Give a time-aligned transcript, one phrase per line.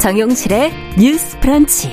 [0.00, 1.92] 정용실의 뉴스 프런치.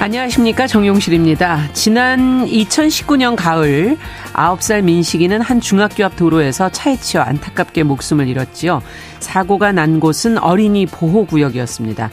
[0.00, 0.66] 안녕하십니까.
[0.66, 1.70] 정용실입니다.
[1.74, 3.98] 지난 2019년 가을
[4.32, 8.80] 9살 민식이는 한 중학교 앞 도로에서 차에 치여 안타깝게 목숨을 잃었지요.
[9.18, 12.10] 사고가 난 곳은 어린이 보호구역이었습니다.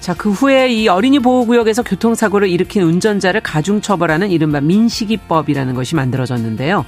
[0.00, 6.84] 자, 그 후에 이 어린이 보호구역에서 교통사고를 일으킨 운전자를 가중처벌하는 이른바 민식이법이라는 것이 만들어졌는데요.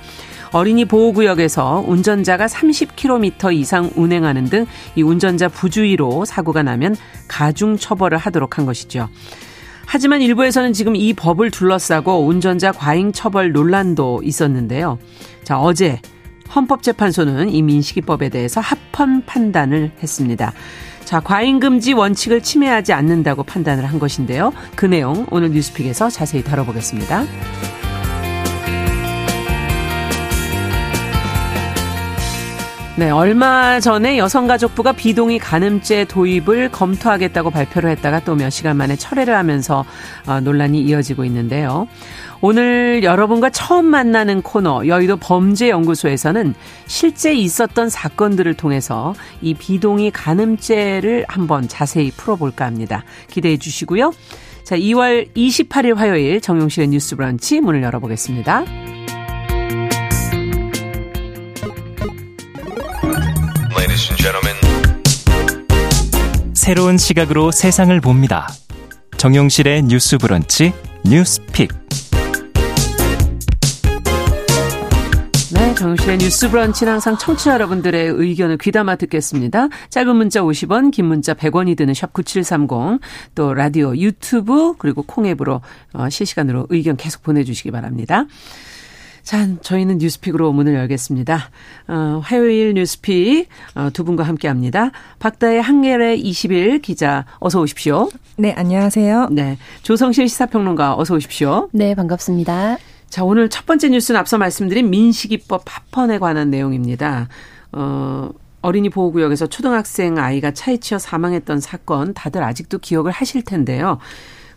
[0.54, 4.64] 어린이 보호구역에서 운전자가 30km 이상 운행하는 등
[4.96, 6.96] 이 운전자 부주의로 사고가 나면
[7.28, 9.08] 가중 처벌을 하도록 한 것이죠.
[9.86, 14.98] 하지만 일부에서는 지금 이 법을 둘러싸고 운전자 과잉 처벌 논란도 있었는데요.
[15.42, 16.00] 자, 어제
[16.54, 20.52] 헌법재판소는 이 민식이법에 대해서 합헌 판단을 했습니다.
[21.04, 24.52] 자, 과잉금지 원칙을 침해하지 않는다고 판단을 한 것인데요.
[24.74, 27.24] 그 내용 오늘 뉴스픽에서 자세히 다뤄보겠습니다.
[32.96, 39.36] 네, 얼마 전에 여성가족부가 비동의 간음죄 도입을 검토하겠다고 발표를 했다가 또 몇 시간 만에 철회를
[39.36, 39.84] 하면서
[40.26, 41.88] 어, 논란이 이어지고 있는데요.
[42.40, 46.54] 오늘 여러분과 처음 만나는 코너 여의도 범죄연구소에서는
[46.86, 53.02] 실제 있었던 사건들을 통해서 이 비동의 간음죄를 한번 자세히 풀어볼까 합니다.
[53.28, 54.12] 기대해 주시고요.
[54.62, 58.93] 자, 2월 28일 화요일 정용실의 뉴스 브런치 문을 열어보겠습니다.
[66.52, 68.48] 새로운 시각으로 세상을 봅니다.
[69.16, 70.72] 정용실의 뉴스 브런치
[71.04, 71.70] 뉴스픽.
[75.52, 79.68] 네, 정용실의 뉴스 브런치는 항상 청취자 여러분들의 의견을 귀담아 듣겠습니다.
[79.90, 83.00] 짧은 문자 50원, 긴 문자 100원이 드는 샵 9730,
[83.36, 85.60] 또 라디오, 유튜브, 그리고 콩앱으로
[85.92, 88.24] 어, 실시간으로 의견 계속 보내주시기 바랍니다.
[89.24, 91.48] 자, 저희는 뉴스픽으로 문을 열겠습니다.
[91.88, 94.90] 어, 화요일 뉴스픽 어, 두 분과 함께 합니다.
[95.18, 98.10] 박다의 한겨레 20일 기자 어서 오십시오.
[98.36, 99.28] 네, 안녕하세요.
[99.32, 99.56] 네.
[99.82, 101.70] 조성실 시사평론가 어서 오십시오.
[101.72, 102.76] 네, 반갑습니다.
[103.08, 107.28] 자, 오늘 첫 번째 뉴스는 앞서 말씀드린 민식이법 합헌에 관한 내용입니다.
[107.72, 108.28] 어,
[108.60, 113.98] 어린이 보호구역에서 초등학생 아이가 차에 치여 사망했던 사건 다들 아직도 기억을 하실 텐데요.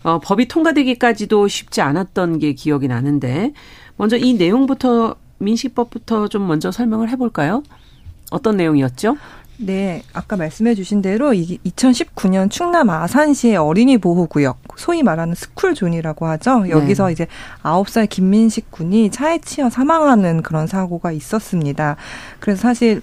[0.04, 3.54] 어, 법이 통과되기까지도 쉽지 않았던 게 기억이 나는데
[3.98, 7.64] 먼저 이 내용부터 민식법부터 좀 먼저 설명을 해볼까요?
[8.32, 9.18] 어떤 내용이었죠?
[9.60, 16.70] 네, 아까 말씀해 주신 대로 이 2019년 충남 아산시의 어린이 보호구역, 소위 말하는 스쿨존이라고 하죠.
[16.70, 17.14] 여기서 네.
[17.14, 17.28] 이제
[17.64, 21.96] 9살 김민식 군이 차에 치여 사망하는 그런 사고가 있었습니다.
[22.40, 23.02] 그래서 사실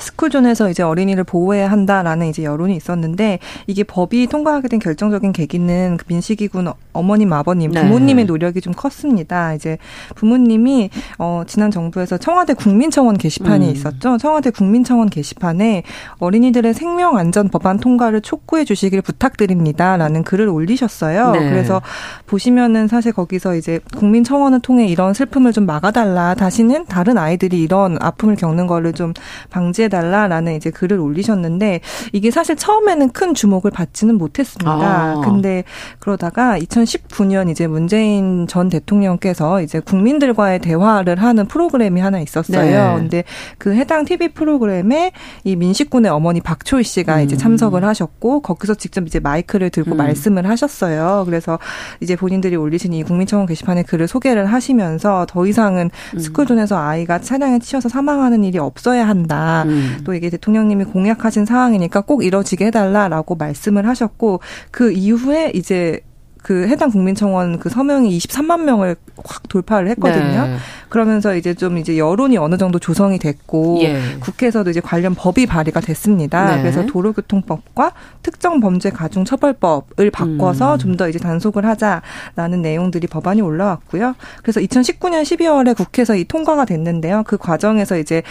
[0.00, 6.04] 스쿨존에서 이제 어린이를 보호해야 한다라는 이제 여론이 있었는데 이게 법이 통과하게 된 결정적인 계기는 그
[6.08, 7.82] 민식이군 어머님 아버님 네.
[7.82, 8.28] 부모님의 네.
[8.28, 9.54] 노력이 좀 컸습니다.
[9.54, 9.78] 이제
[10.14, 13.72] 부모님이 어 지난 정부에서 청와대 국민청원 게시판이 음.
[13.72, 14.18] 있었죠.
[14.18, 15.82] 청와대 국민청원 게시판에
[16.18, 21.32] 어린이들의 생명 안전 법안 통과를 촉구해 주시길 부탁드립니다라는 글을 올리셨어요.
[21.32, 21.50] 네.
[21.50, 21.82] 그래서
[22.26, 26.34] 보시면은 사실 거기서 이제 국민청원을 통해 이런 슬픔을 좀 막아달라.
[26.34, 29.12] 다시는 다른 아이들이 이런 아픔을 겪는 거를 좀
[29.50, 31.80] 방지 지지해달라라는 이제 글을 올리셨는데
[32.12, 34.70] 이게 사실 처음에는 큰 주목을 받지는 못했습니다.
[34.70, 35.20] 아.
[35.24, 35.64] 근데
[35.98, 42.94] 그러다가 2019년 이제 문재인 전 대통령께서 이제 국민들과의 대화를 하는 프로그램이 하나 있었어요.
[42.94, 43.00] 네.
[43.00, 43.24] 근데
[43.58, 45.12] 그 해당 TV 프로그램에
[45.44, 47.20] 이 민식군의 어머니 박초희 씨가 음.
[47.22, 49.96] 이제 참석을 하셨고 거기서 직접 이제 마이크를 들고 음.
[49.96, 51.24] 말씀을 하셨어요.
[51.26, 51.58] 그래서
[52.00, 56.18] 이제 본인들이 올리신 이 국민청원 게시판에 글을 소개를 하시면서 더 이상은 음.
[56.18, 59.64] 스쿨존에서 아이가 차량에 치여서 사망하는 일이 없어야 한다.
[59.72, 59.98] 음.
[60.04, 64.40] 또 이게 대통령님이 공약하신 상황이니까 꼭 이뤄지게 해달라라고 말씀을 하셨고
[64.70, 66.00] 그 이후에 이제
[66.42, 70.46] 그 해당 국민청원 그 서명이 23만 명을 확 돌파를 했거든요.
[70.46, 70.56] 네.
[70.88, 74.00] 그러면서 이제 좀 이제 여론이 어느 정도 조성이 됐고 예.
[74.20, 76.56] 국회에서도 이제 관련 법이 발의가 됐습니다.
[76.56, 76.62] 네.
[76.62, 80.78] 그래서 도로교통법과 특정 범죄 가중 처벌법을 바꿔서 음.
[80.78, 84.14] 좀더 이제 단속을 하자라는 내용들이 법안이 올라왔고요.
[84.42, 87.22] 그래서 2019년 12월에 국회에서 이 통과가 됐는데요.
[87.24, 88.22] 그 과정에서 이제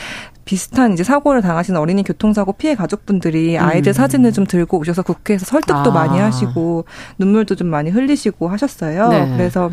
[0.44, 3.94] 비슷한 이제 사고를 당하신 어린이 교통사고 피해 가족분들이 아이들 음.
[3.94, 5.94] 사진을 좀 들고 오셔서 국회에서 설득도 아.
[5.94, 6.86] 많이 하시고
[7.20, 9.10] 눈물도 좀 많이 흘 리시고 하셨어요.
[9.10, 9.34] 네.
[9.36, 9.72] 그래서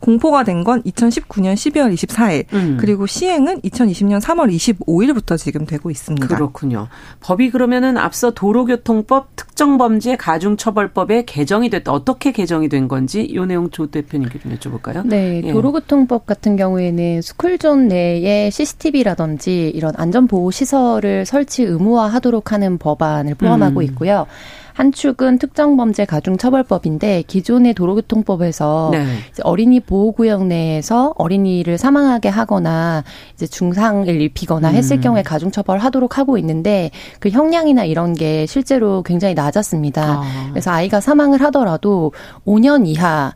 [0.00, 2.76] 공포가 된 건 2019년 12월 24일 음.
[2.78, 6.26] 그리고 시행은 2020년 3월 25일부터 지금 되고 있습니다.
[6.26, 6.88] 그렇군요.
[7.20, 11.92] 법이 그러면은 앞서 도로교통법 특정범죄 가중처벌법에 개정이 됐다.
[11.92, 15.06] 어떻게 개정이 된 건지 이 내용 조 대표님께 좀 여쭤볼까요?
[15.06, 15.52] 네, 예.
[15.52, 23.84] 도로교통법 같은 경우에는 스쿨존 내에 CCTV라든지 이런 안전보호 시설을 설치 의무화하도록 하는 법안을 포함하고 음.
[23.84, 24.26] 있고요.
[24.80, 29.04] 한 축은 특정 범죄 가중 처벌법인데 기존의 도로교통법에서 네.
[29.42, 33.04] 어린이 보호구역 내에서 어린이를 사망하게 하거나
[33.34, 35.00] 이제 중상을 입히거나 했을 음.
[35.02, 40.02] 경우에 가중 처벌하도록 하고 있는데 그 형량이나 이런 게 실제로 굉장히 낮았습니다.
[40.02, 40.48] 아.
[40.48, 42.14] 그래서 아이가 사망을 하더라도
[42.46, 43.34] 5년 이하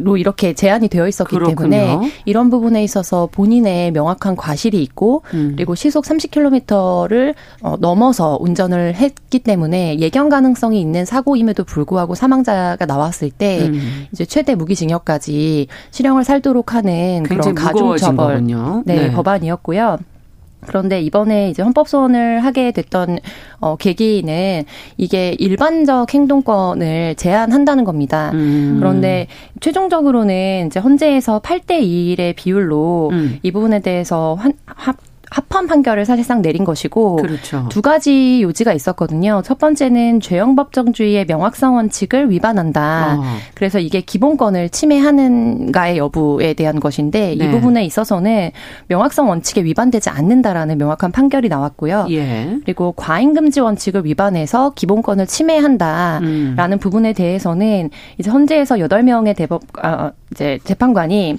[0.00, 1.56] 로 이렇게 제한이 되어 있었기 그렇군요.
[1.70, 5.52] 때문에 이런 부분에 있어서 본인의 명확한 과실이 있고 음.
[5.56, 13.30] 그리고 시속 30km를 어, 넘어서 운전을 했기 때문에 예견 가능성이 있는 사고임에도 불구하고 사망자가 나왔을
[13.30, 14.06] 때 음.
[14.12, 18.82] 이제 최대 무기징역까지 실형을 살도록 하는 그런 가중처벌 거군요.
[18.86, 19.98] 네, 법안이었고요.
[20.66, 23.18] 그런데 이번에 이제 헌법소원을 하게 됐던
[23.60, 24.64] 어 계기는
[24.96, 28.30] 이게 일반적 행동권을 제한한다는 겁니다.
[28.34, 28.76] 음.
[28.78, 29.26] 그런데
[29.60, 33.38] 최종적으로는 이제 헌재에서 8대 2의 비율로 음.
[33.42, 34.96] 이 부분에 대해서 환, 합,
[35.30, 37.66] 합헌 판결을 사실상 내린 것이고 그렇죠.
[37.70, 39.42] 두 가지 요지가 있었거든요.
[39.44, 43.16] 첫 번째는 죄형 법정주의의 명확성 원칙을 위반한다.
[43.18, 43.22] 어.
[43.54, 47.44] 그래서 이게 기본권을 침해하는가의 여부에 대한 것인데 네.
[47.44, 48.50] 이 부분에 있어서는
[48.88, 52.06] 명확성 원칙에 위반되지 않는다라는 명확한 판결이 나왔고요.
[52.10, 52.58] 예.
[52.64, 56.78] 그리고 과잉 금지 원칙을 위반해서 기본권을 침해한다라는 음.
[56.80, 61.38] 부분에 대해서는 이제 헌재에서 여덟 명의 대법 아, 이제 재판관이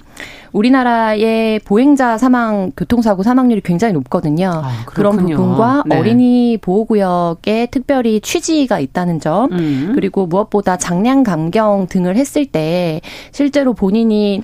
[0.52, 4.50] 우리나라의 보행자 사망 교통사고 사망률이 굉장히 높거든요.
[4.64, 5.12] 아, 그런.
[5.16, 5.98] 부분과 네.
[5.98, 9.92] 어린이 보호구역에 특별히 취지가 있다는 점, 음.
[9.94, 13.00] 그리고 무엇보다 장량 감경 등을 했을 때
[13.30, 14.42] 실제로 본인이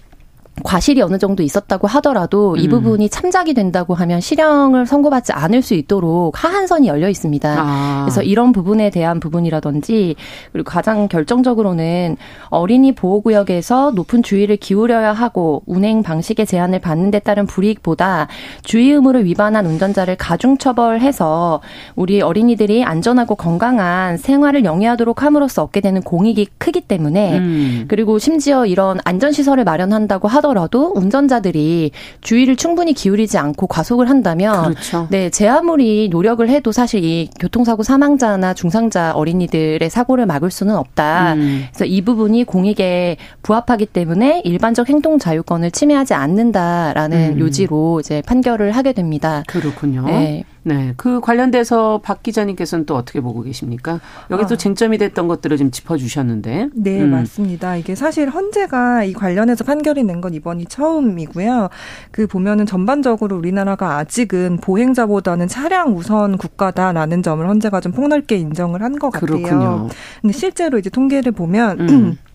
[0.62, 2.70] 과실이 어느 정도 있었다고 하더라도 이 음.
[2.70, 7.56] 부분이 참작이 된다고 하면 실형을 선고받지 않을 수 있도록 하한선이 열려 있습니다.
[7.58, 8.02] 아.
[8.04, 10.16] 그래서 이런 부분에 대한 부분이라든지
[10.52, 12.16] 그리고 가장 결정적으로는
[12.48, 18.28] 어린이 보호구역에서 높은 주의를 기울여야 하고 운행 방식의 제한을 받는 데 따른 불이익보다
[18.62, 21.60] 주의 의무를 위반한 운전자를 가중처벌해서
[21.96, 27.84] 우리 어린이들이 안전하고 건강한 생활을 영위하도록 함으로써 얻게 되는 공익이 크기 때문에 음.
[27.88, 30.47] 그리고 심지어 이런 안전시설을 마련한다고 하더라도
[30.96, 31.90] 운전자들이
[32.20, 35.06] 주의를 충분히 기울이지 않고 과속을 한다면 그렇죠.
[35.10, 41.34] 네, 제 아무리 노력을 해도 사실 이 교통사고 사망자나 중상자 어린이들의 사고를 막을 수는 없다.
[41.34, 41.64] 음.
[41.70, 47.40] 그래서 이 부분이 공익에 부합하기 때문에 일반적 행동 자유권을 침해하지 않는다라는 음.
[47.40, 49.42] 요지로 이제 판결을 하게 됩니다.
[49.46, 50.04] 그렇군요.
[50.06, 50.44] 네.
[50.68, 50.92] 네.
[50.98, 54.00] 그 관련돼서 박 기자님께서는 또 어떻게 보고 계십니까?
[54.30, 54.58] 여기 또 아.
[54.58, 56.68] 쟁점이 됐던 것들을 좀 짚어주셨는데.
[56.74, 57.10] 네, 음.
[57.10, 57.76] 맞습니다.
[57.76, 61.68] 이게 사실 헌재가 이 관련해서 판결이 낸 건 이번이 처음이고요.
[62.10, 68.98] 그 보면은 전반적으로 우리나라가 아직은 보행자보다는 차량 우선 국가다라는 점을 헌재가 좀 폭넓게 인정을 한
[68.98, 69.26] 것 같아요.
[69.38, 69.88] 그렇군요.
[70.20, 72.18] 근데 실제로 이제 통계를 보면 음.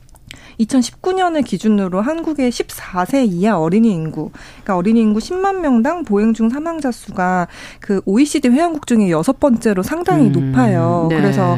[0.60, 6.92] 2019년을 기준으로 한국의 14세 이하 어린이 인구, 그러니까 어린이 인구 10만 명당 보행 중 사망자
[6.92, 7.48] 수가
[7.80, 10.52] 그 OECD 회원국 중에 여섯 번째로 상당히 음.
[10.52, 11.08] 높아요.
[11.10, 11.18] 네.
[11.18, 11.58] 그래서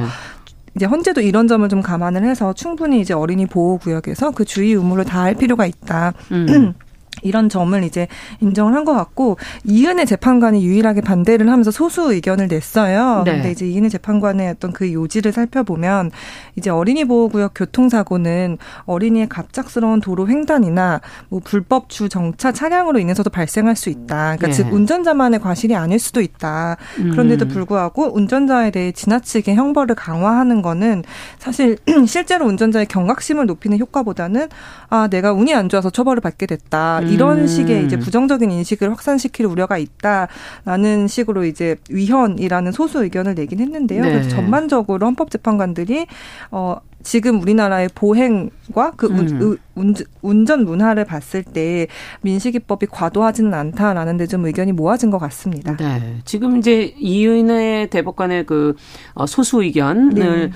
[0.75, 5.05] 이제 헌재도 이런 점을 좀 감안을 해서 충분히 이제 어린이 보호 구역에서 그 주의 의무를
[5.05, 6.13] 다할 필요가 있다.
[6.31, 6.73] 음.
[7.23, 8.07] 이런 점을 이제
[8.39, 13.23] 인정을 한 것 같고 이은혜 재판관이 유일하게 반대를 하면서 소수 의견을 냈어요.
[13.25, 13.31] 네.
[13.31, 16.11] 근데 이제 이은혜 재판관의 어떤 그 요지를 살펴보면
[16.55, 23.75] 이제 어린이 보호구역 교통사고는 어린이의 갑작스러운 도로 횡단이나 뭐 불법 주 정차 차량으로 인해서도 발생할
[23.75, 24.35] 수 있다.
[24.37, 24.51] 그러니까 예.
[24.51, 26.77] 즉 운전자만의 과실이 아닐 수도 있다.
[26.95, 27.49] 그런데도 음.
[27.49, 31.03] 불구하고 운전자에 대해 지나치게 형벌을 강화하는 거는
[31.39, 34.47] 사실 실제로 운전자의 경각심을 높이는 효과보다는
[34.89, 37.47] 아 내가 운이 안 좋아서 처벌을 받게 됐다 이런 음.
[37.47, 44.01] 식의 이제 부정적인 인식을 확산시킬 우려가 있다라는 식으로 이제 위헌이라는 소수 의견을 내긴 했는데요.
[44.03, 44.11] 네.
[44.11, 46.07] 그래서 전반적으로 헌법재판관들이
[46.51, 49.93] 어 지금 우리나라의 보행과 그 운, 음.
[50.23, 51.85] 운전 문화를 봤을 때
[52.21, 55.77] 민식이법이 과도하지는 않다라는 데 좀 의견이 모아진 것 같습니다.
[55.77, 56.17] 네.
[56.25, 58.75] 지금 이제 이은혜 대법관의 그
[59.13, 60.51] 어, 소수 의견을 네.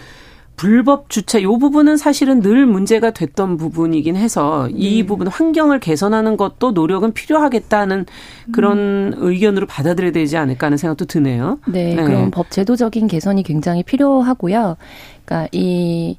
[0.59, 5.05] 불법 주차 요 부분은 사실은 늘 문제가 됐던 부분이긴 해서 이 네.
[5.05, 8.05] 부분 환경을 개선하는 것도 노력은 필요하겠다는
[8.51, 11.59] 그런 의견으로 받아들여야 되지 않을까 하는 생각도 드네요.
[11.65, 12.03] 네, 네.
[12.03, 14.75] 그럼 법 제도적인 개선이 굉장히 필요하고요.
[15.23, 16.17] 그러니까 이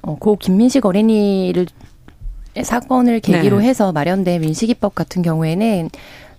[0.00, 1.66] 어, 고 김민식 어린이를
[2.62, 3.66] 사건을 계기로 네.
[3.66, 5.90] 해서 마련된 민식이법 같은 경우에는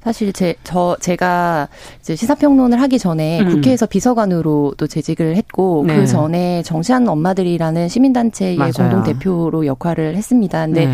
[0.04, 1.68] 사실 제, 저, 제가
[2.00, 3.50] 이제 시사평론을 하기 전에 음.
[3.50, 5.96] 국회에서 비서관으로 또 재직을 했고, 네.
[5.96, 8.72] 그 전에 정시한 엄마들이라는 시민단체의 맞아요.
[8.72, 10.66] 공동대표로 역할을 했습니다.
[10.66, 10.94] 근데 네.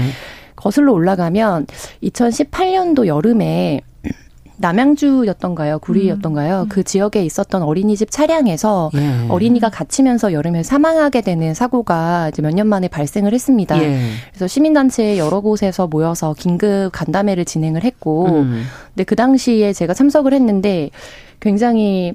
[0.55, 1.67] 거슬러 올라가면
[2.03, 3.81] 2018년도 여름에
[4.57, 5.79] 남양주였던가요?
[5.79, 6.67] 구리였던가요?
[6.69, 9.27] 그 지역에 있었던 어린이집 차량에서 예.
[9.29, 13.77] 어린이가 갇히면서 여름에 사망하게 되는 사고가 이제 몇 년 만에 발생을 했습니다.
[13.83, 13.99] 예.
[14.29, 18.63] 그래서 시민단체 여러 곳에서 모여서 긴급 간담회를 진행을 했고, 음.
[18.93, 20.89] 근데 그 당시에 제가 참석을 했는데
[21.41, 22.13] 굉장히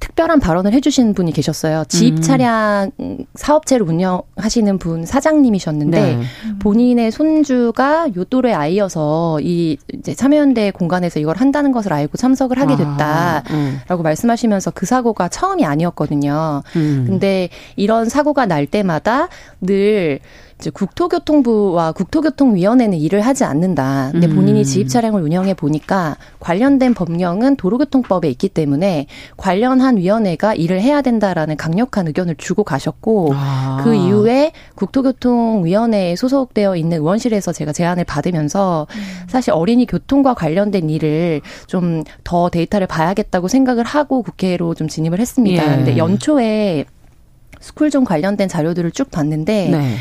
[0.00, 1.84] 특별한 발언을 해주신 분이 계셨어요.
[1.88, 2.20] 지입 음.
[2.20, 2.90] 차량
[3.34, 6.22] 사업체를 운영하시는 분 사장님이셨는데 네.
[6.58, 12.74] 본인의 손주가 요 또래 아이여서 이 이제 참여연대 공간에서 이걸 한다는 것을 알고 참석을 하게
[12.74, 14.02] 아, 됐다라고 아, 음.
[14.02, 16.62] 말씀하시면서 그 사고가 처음이 아니었거든요.
[16.76, 17.04] 음.
[17.06, 19.28] 근데 이런 사고가 날 때마다
[19.60, 20.20] 늘
[20.58, 24.10] 이제 국토교통부와 국토교통위원회는 일을 하지 않는다.
[24.12, 24.64] 근데 본인이 음.
[24.64, 32.06] 지입 차량을 운영해 보니까 관련된 법령은 도로교통법에 있기 때문에 관련한 위원회가 일을 해야 된다라는 강력한
[32.06, 33.82] 의견을 주고 가셨고 아.
[33.84, 39.00] 그 이후에 국토교통위원회에 소속되어 있는 의원실에서 제가 제안을 받으면서 음.
[39.28, 45.62] 사실 어린이 교통과 관련된 일을 좀 더 데이터를 봐야겠다고 생각을 하고 국회로 좀 진입을 했습니다.
[45.62, 45.76] 예.
[45.76, 46.84] 근데 연초에
[47.60, 49.96] 스쿨존 관련된 자료들을 쭉 봤는데 네.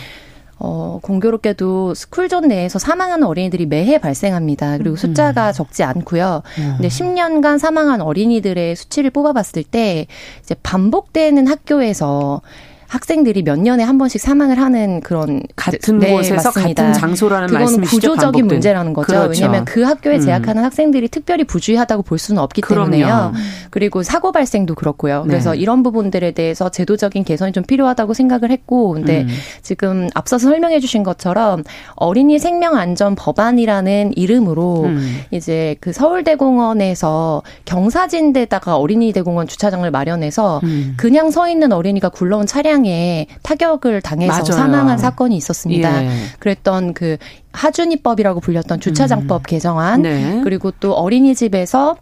[0.57, 4.77] 어, 공교롭게도 스쿨존 내에서 사망하는 어린이들이 매해 발생합니다.
[4.77, 5.53] 그리고 숫자가 음.
[5.53, 6.43] 적지 않고요.
[6.59, 6.73] 음.
[6.77, 10.07] 근데 10년간 사망한 어린이들의 수치를 뽑아봤을 때
[10.41, 12.41] 이제 반복되는 학교에서
[12.87, 16.83] 학생들이 몇 년에 한 번씩 사망을 하는 그런 같은 네, 곳에서 맞습니다.
[16.83, 17.95] 같은 장소라는 말씀이시죠.
[17.95, 18.47] 구조적인 반복된.
[18.47, 19.07] 문제라는 거죠.
[19.07, 19.29] 그렇죠.
[19.31, 20.21] 왜냐하면 그 학교에 음.
[20.21, 20.65] 재학하는 음.
[20.65, 22.91] 학생들이 특별히 부주의하다고 볼 수는 없기 그럼요.
[22.91, 23.33] 때문에요.
[23.71, 25.23] 그리고 사고 발생도 그렇고요.
[25.23, 25.29] 네.
[25.29, 29.27] 그래서 이런 부분들에 대해서 제도적인 개선이 좀 필요하다고 생각을 했고, 근데 음.
[29.61, 31.63] 지금 앞서서 설명해 주신 것처럼
[31.95, 35.21] 어린이 생명 안전 법안이라는 이름으로 음.
[35.31, 40.93] 이제 그 서울대공원에서 경사진데다가 어린이대공원 주차장을 마련해서 음.
[40.97, 44.51] 그냥 서 있는 어린이가 굴러온 차량 차량에 타격을 당해서 맞아요.
[44.51, 46.03] 사망한 사건이 있었습니다.
[46.03, 46.09] 예.
[46.39, 47.17] 그랬던 그
[47.53, 49.43] 하준이법이라고 불렸던 주차장법 음.
[49.47, 50.41] 개정안 네.
[50.43, 51.95] 그리고 또 어린이집에서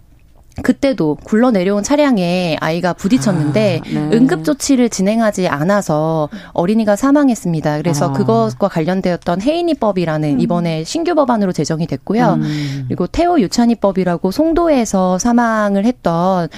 [0.61, 4.09] 그때도 굴러 내려온 차량에 아이가 부딪혔는데 아, 네.
[4.13, 7.77] 응급 조치를 진행하지 않아서 어린이가 사망했습니다.
[7.79, 8.13] 그래서 아.
[8.13, 10.39] 그것과 관련되었던 해인이법이라는 음.
[10.39, 12.33] 이번에 신규 법안으로 제정이 됐고요.
[12.33, 12.85] 음.
[12.87, 16.49] 그리고 태호 유찬이법이라고 송도에서 사망을 했던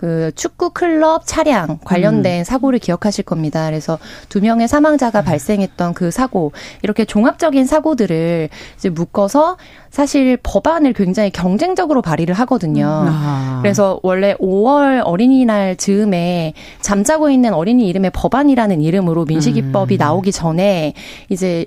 [0.00, 2.44] 그 축구 클럽 차량 관련된 음.
[2.44, 3.66] 사고를 기억하실 겁니다.
[3.66, 3.98] 그래서
[4.30, 5.24] 두 명의 사망자가 음.
[5.26, 9.58] 발생했던 그 사고 이렇게 종합적인 사고들을 이제 묶어서
[9.90, 12.84] 사실 법안을 굉장히 경쟁적으로 발의를 하거든요.
[12.86, 13.08] 음.
[13.10, 13.58] 아.
[13.60, 19.98] 그래서 원래 5월 어린이날 즈음에 잠자고 있는 어린이 이름의 법안이라는 이름으로 민식이법이 음.
[19.98, 20.94] 나오기 전에
[21.28, 21.66] 이제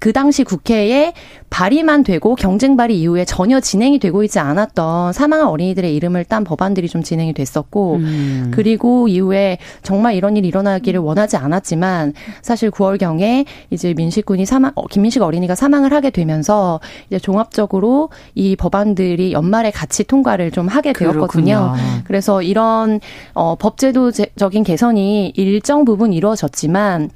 [0.00, 1.12] 그 당시 국회에
[1.50, 6.88] 발의만 되고 경쟁 발의 이후에 전혀 진행이 되고 있지 않았던 사망한 어린이들의 이름을 딴 법안들이
[6.88, 8.50] 좀 진행이 됐었고 음.
[8.52, 14.86] 그리고 이후에 정말 이런 일이 일어나기를 원하지 않았지만 사실 9월 경에 이제 민식군이 사망 어,
[14.86, 21.72] 김민식 어린이가 사망을 하게 되면서 이제 종합적으로 이 법안들이 연말에 같이 통과를 좀 하게 되었거든요.
[21.72, 22.02] 그렇군요.
[22.04, 23.00] 그래서 이런
[23.34, 27.10] 어 법제도적인 개선이 일정 부분 이루어졌지만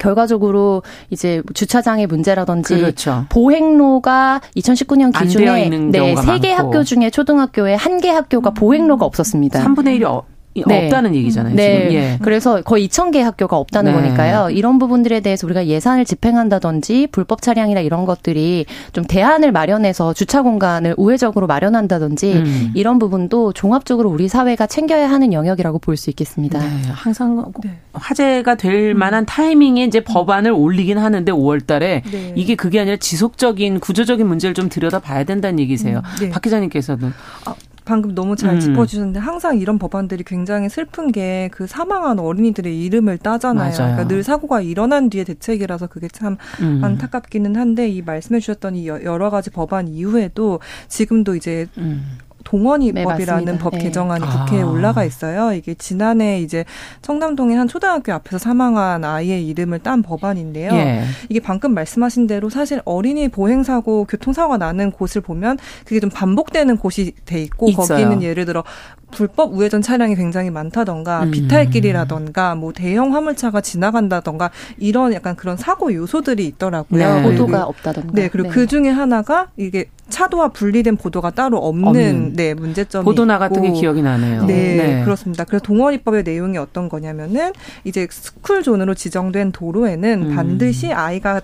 [0.00, 3.26] 결과적으로 이제 주차장의 문제라든지 그렇죠.
[3.28, 5.44] 보행로가 2019년 기준에
[5.90, 9.62] 네, 세 개 학교 중에 초등학교에 한 개 학교가 보행로가 없었습니다.
[9.64, 10.22] 3분의 1이
[10.54, 10.84] 네.
[10.84, 11.54] 없다는 얘기잖아요.
[11.54, 11.78] 네.
[11.80, 11.92] 지금.
[11.94, 12.18] 예.
[12.20, 14.00] 그래서 거의 2천 개 학교가 없다는 네.
[14.02, 14.50] 거니까요.
[14.50, 20.94] 이런 부분들에 대해서 우리가 예산을 집행한다든지 불법 차량이나 이런 것들이 좀 대안을 마련해서 주차 공간을
[20.98, 22.72] 우회적으로 마련한다든지 음.
[22.74, 26.58] 이런 부분도 종합적으로 우리 사회가 챙겨야 하는 영역이라고 볼 수 있겠습니다.
[26.58, 26.66] 네.
[26.90, 27.78] 항상 네.
[27.92, 28.98] 화제가 될 음.
[28.98, 32.32] 만한 타이밍에 이제 법안을 올리긴 하는데 5월 달에 네.
[32.34, 35.98] 이게 그게 아니라 지속적인 구조적인 문제를 좀 들여다봐야 된다는 얘기세요.
[35.98, 36.16] 음.
[36.20, 36.30] 네.
[36.30, 37.12] 박 기자님께서는
[37.44, 38.60] 아, 방금 너무 잘 음.
[38.60, 43.72] 짚어주셨는데 항상 이런 법안들이 굉장히 슬픈 게 그 사망한 어린이들의 이름을 따잖아요.
[43.72, 46.80] 그러니까 늘 사고가 일어난 뒤에 대책이라서 그게 참 음.
[46.82, 52.18] 안타깝기는 한데 이 말씀해 주셨던 이 여러 가지 법안 이후에도 지금도 이제 음.
[52.44, 53.78] 동원이법이라는 네, 법 네.
[53.80, 54.30] 개정안이 네.
[54.30, 54.66] 국회에 아.
[54.66, 55.52] 올라가 있어요.
[55.52, 56.64] 이게 지난해 이제
[57.02, 60.72] 청담동의 한 초등학교 앞에서 사망한 아이의 이름을 딴 법안인데요.
[60.72, 61.02] 예.
[61.28, 66.10] 이게 방금 말씀하신 대로 사실 어린이 보행 사고, 교통 사고가 나는 곳을 보면 그게 좀
[66.10, 67.86] 반복되는 곳이 돼 있고 있어요.
[67.86, 68.64] 거기는 예를 들어
[69.12, 71.30] 불법 우회전 차량이 굉장히 많다던가 음.
[71.30, 77.14] 비탈길이라던가 뭐 대형 화물차가 지나간다던가 이런 약간 그런 사고 요소들이 있더라고요.
[77.14, 77.22] 네.
[77.22, 78.12] 보도가 없다던가.
[78.14, 78.54] 네, 그리고 네.
[78.54, 82.32] 그 중에 하나가 이게 차도와 분리된 보도가 따로 없는, 없는.
[82.34, 84.44] 네 문제점이 보도 나갔던 게 기억이 나네요.
[84.44, 85.04] 네, 네.
[85.04, 85.44] 그렇습니다.
[85.44, 87.52] 그래서 동원입법의 내용이 어떤 거냐면은
[87.84, 90.34] 이제 스쿨존으로 지정된 도로에는 음.
[90.34, 91.40] 반드시 아이가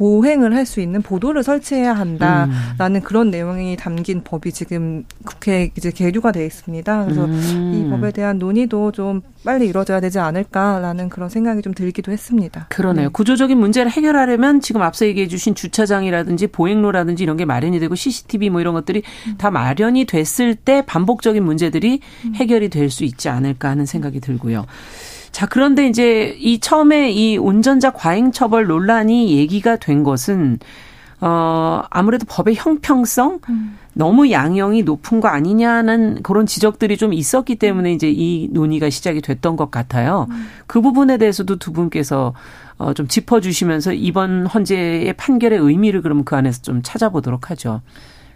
[0.00, 3.02] 보행을 할 수 있는 보도를 설치해야 한다라는 음.
[3.02, 7.04] 그런 내용이 담긴 법이 지금 국회에 이제 계류가 돼 있습니다.
[7.04, 7.72] 그래서 음.
[7.74, 12.66] 이 법에 대한 논의도 좀 빨리 이루어져야 되지 않을까라는 그런 생각이 좀 들기도 했습니다.
[12.70, 13.08] 그러네요.
[13.08, 13.12] 네.
[13.12, 18.60] 구조적인 문제를 해결하려면 지금 앞서 얘기해 주신 주차장이라든지 보행로라든지 이런 게 마련이 되고 CCTV 뭐
[18.60, 19.34] 이런 것들이 음.
[19.38, 22.34] 다 마련이 됐을 때 반복적인 문제들이 음.
[22.36, 24.66] 해결이 될 수 있지 않을까 하는 생각이 들고요.
[25.32, 30.58] 자, 그런데 이제 이 처음에 이 운전자 과잉 처벌 논란이 얘기가 된 것은
[31.20, 33.76] 어, 아무래도 법의 형평성, 음.
[33.92, 39.56] 너무 양형이 높은 거 아니냐는 그런 지적들이 좀 있었기 때문에 이제 이 논의가 시작이 됐던
[39.56, 40.26] 것 같아요.
[40.30, 40.46] 음.
[40.66, 42.32] 그 부분에 대해서도 두 분께서
[42.78, 47.82] 어, 좀 짚어 주시면서 이번 헌재의 판결의 의미를 그럼 그 안에서 좀 찾아보도록 하죠.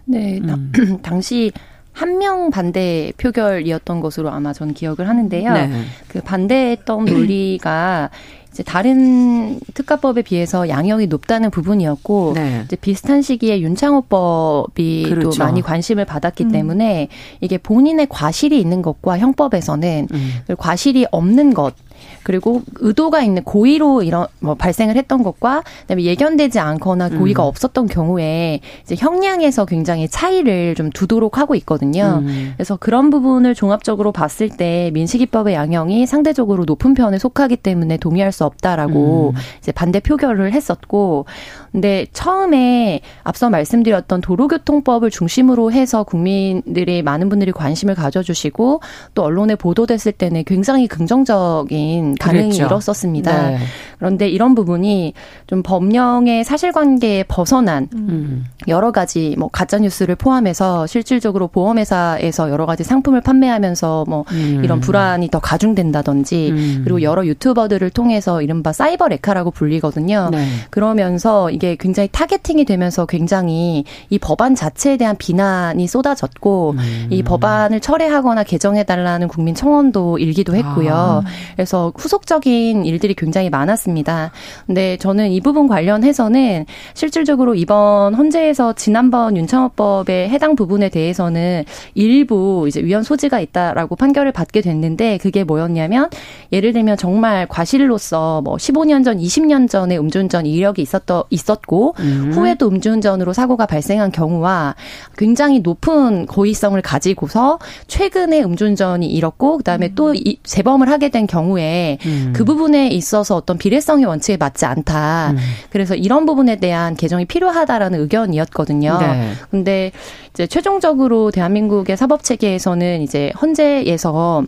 [0.04, 0.72] 네, 음.
[1.02, 1.50] 당시
[1.94, 5.52] 한 명 반대 표결이었던 것으로 아마 전 기억을 하는데요.
[5.52, 5.70] 네.
[6.08, 8.10] 그 반대했던 논리가
[8.50, 12.62] 이제 다른 특가법에 비해서 양형이 높다는 부분이었고 네.
[12.64, 15.30] 이제 비슷한 시기에 윤창호법이 그렇죠.
[15.30, 16.52] 또 많이 관심을 받았기 음.
[16.52, 17.08] 때문에
[17.40, 20.32] 이게 본인의 과실이 있는 것과 형법에서는 음.
[20.56, 21.74] 과실이 없는 것
[22.22, 27.48] 그리고 의도가 있는 고의로 이런 뭐 발생을 했던 것과 그다음에 예견되지 않거나 고의가 음.
[27.48, 32.22] 없었던 경우에 이제 형량에서 굉장히 차이를 좀 두도록 하고 있거든요.
[32.22, 32.52] 음.
[32.56, 38.44] 그래서 그런 부분을 종합적으로 봤을 때 민식이법의 양형이 상대적으로 높은 편에 속하기 때문에 동의할 수
[38.44, 39.40] 없다라고 음.
[39.58, 41.26] 이제 반대 표결을 했었고
[41.74, 48.80] 근데 처음에 앞서 말씀드렸던 도로교통법을 중심으로 해서 국민들이 많은 분들이 관심을 가져주시고
[49.14, 52.66] 또 언론에 보도됐을 때는 굉장히 긍정적인 반응이 그랬죠.
[52.66, 53.50] 일었었습니다.
[53.50, 53.58] 네.
[53.98, 55.14] 그런데 이런 부분이
[55.48, 58.44] 좀 법령의 사실관계에 벗어난 음.
[58.68, 64.62] 여러 가지 뭐 가짜 뉴스를 포함해서 실질적으로 보험회사에서 여러 가지 상품을 판매하면서 뭐 음.
[64.64, 66.80] 이런 불안이 더 가중된다든지 음.
[66.84, 70.30] 그리고 여러 유튜버들을 통해서 이른바 사이버 레카라고 불리거든요.
[70.32, 70.46] 네.
[70.70, 77.06] 그러면서 이게 굉장히 targeting이 되면서 굉장히 이 법안 자체에 대한 비난이 쏟아졌고 음.
[77.10, 80.94] 이 법안을 철회하거나 개정해 달라는 국민 청원도 일기도 했고요.
[80.94, 81.22] 아.
[81.54, 84.30] 그래서 후속적인 일들이 굉장히 많았습니다.
[84.66, 92.66] 근데 저는 이 부분 관련해서는 실질적으로 이번 헌재 에서 지난번 윤창호법의 해당 부분에 대해서는 일부
[92.68, 96.08] 이제 위헌 소지가 있다라고 판결을 받게 됐는데 그게 뭐였냐면
[96.52, 102.32] 예를 들면 정말 과실로서 뭐 15년 전, 20년 전에 음주운전 이력이 있었던 있었 있었고 음.
[102.34, 104.74] 후에도 음주운전으로 사고가 발생한 경우와
[105.16, 109.94] 굉장히 높은 고의성을 가지고서 최근에 음주운전이 일었고 그다음에 음.
[109.94, 112.32] 또 이, 재범을 하게 된 경우에 음.
[112.34, 115.30] 그 부분에 있어서 어떤 비례성의 원칙에 맞지 않다.
[115.32, 115.38] 음.
[115.70, 118.98] 그래서 이런 부분에 대한 개정이 필요하다라는 의견이었 거든요.
[118.98, 119.32] 네.
[119.50, 119.92] 근데
[120.30, 124.44] 이제 최종적으로 대한민국의 사법 체계에서는 이제 헌재에서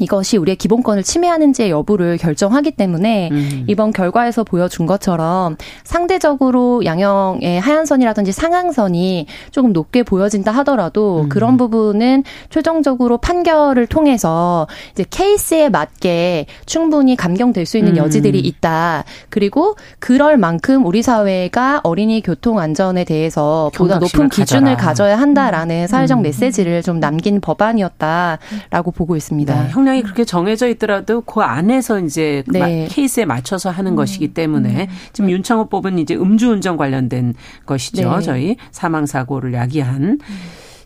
[0.00, 3.64] 이것이 우리의 기본권을 침해하는지의 여부를 결정하기 때문에 음.
[3.66, 11.28] 이번 결과에서 보여준 것처럼 상대적으로 양형의 하한선이라든지 상한선이 조금 높게 보여진다 하더라도 음.
[11.28, 17.96] 그런 부분은 최종적으로 판결을 통해서 이제 케이스에 맞게 충분히 감경될 수 있는 음.
[17.96, 19.04] 여지들이 있다.
[19.30, 24.76] 그리고 그럴 만큼 우리 사회가 어린이 교통 안전에 대해서 보다 높은 기준을.
[24.76, 26.22] 가져야 한다라는 사회적 음.
[26.22, 29.62] 메시지를 좀 남긴 법안이었다라고 보고 있습니다.
[29.64, 29.70] 네.
[29.78, 32.88] 형량이 그렇게 정해져 있더라도 그 안에서 이제 그 네.
[32.90, 33.96] 케이스에 맞춰서 하는 음.
[33.96, 34.96] 것이기 때문에 음.
[35.12, 38.16] 지금 윤창호법은 이제 음주운전 관련된 것이죠.
[38.16, 38.22] 네.
[38.22, 40.18] 저희 사망 사고를 야기한.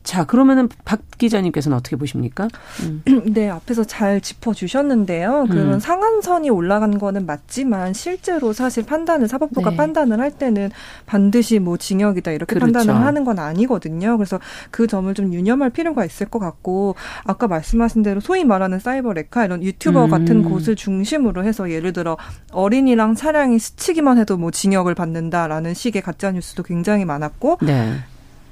[0.03, 0.05] 음.
[0.05, 2.49] 자, 그러면은 박 기자님께서는 어떻게 보십니까?
[2.83, 3.03] 음.
[3.33, 5.47] 네, 앞에서 잘 짚어주셨는데요.
[5.49, 5.81] 그런 음.
[5.81, 9.77] 상한선이 올라간 거는 맞지만 실제로 사실 판단을 사법부가 네.
[9.77, 10.71] 판단을 할 때는
[11.07, 12.73] 반드시 뭐 징역이다 이렇게 그렇죠.
[12.73, 14.17] 판단을 하는 건 아니거든요.
[14.17, 19.13] 그래서 그 점을 좀 유념할 필요가 있을 것 같고 아까 말씀하신 대로 소위 말하는 사이버
[19.13, 20.11] 레카 이런 유튜버 음.
[20.11, 22.17] 같은 곳을 중심으로 해서 예를 들어
[22.51, 27.95] 어린이랑 차량이 스치기만 해도 뭐 징역을 받는다라는 식의 가짜 뉴스도 굉장히 많았고 네.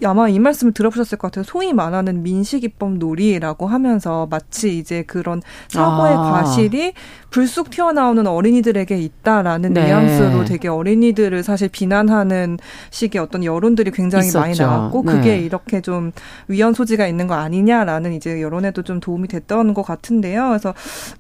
[0.05, 1.45] 아마 이 말씀을 들어보셨을 것 같아요.
[1.45, 6.23] 소위 말하는 민식이법 놀이라고 하면서 마치 이제 그런 사고의 아.
[6.33, 6.95] 과실이
[7.31, 9.85] 불쑥 튀어나오는 어린이들에게 있다라는 네.
[9.85, 12.59] 뉘앙스로 되게 어린이들을 사실 비난하는
[12.91, 14.41] 식의 어떤 여론들이 굉장히 있었죠.
[14.41, 15.13] 많이 나왔고 네.
[15.13, 16.13] 그게 이렇게 좀
[16.49, 20.49] 위헌 소지가 있는 거 아니냐라는 이제 여론에도 좀 도움이 됐던 것 같은데요.
[20.49, 20.75] 그래서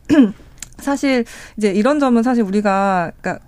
[0.78, 1.24] 사실
[1.56, 3.44] 이제 이런 점은 사실 우리가 그러니까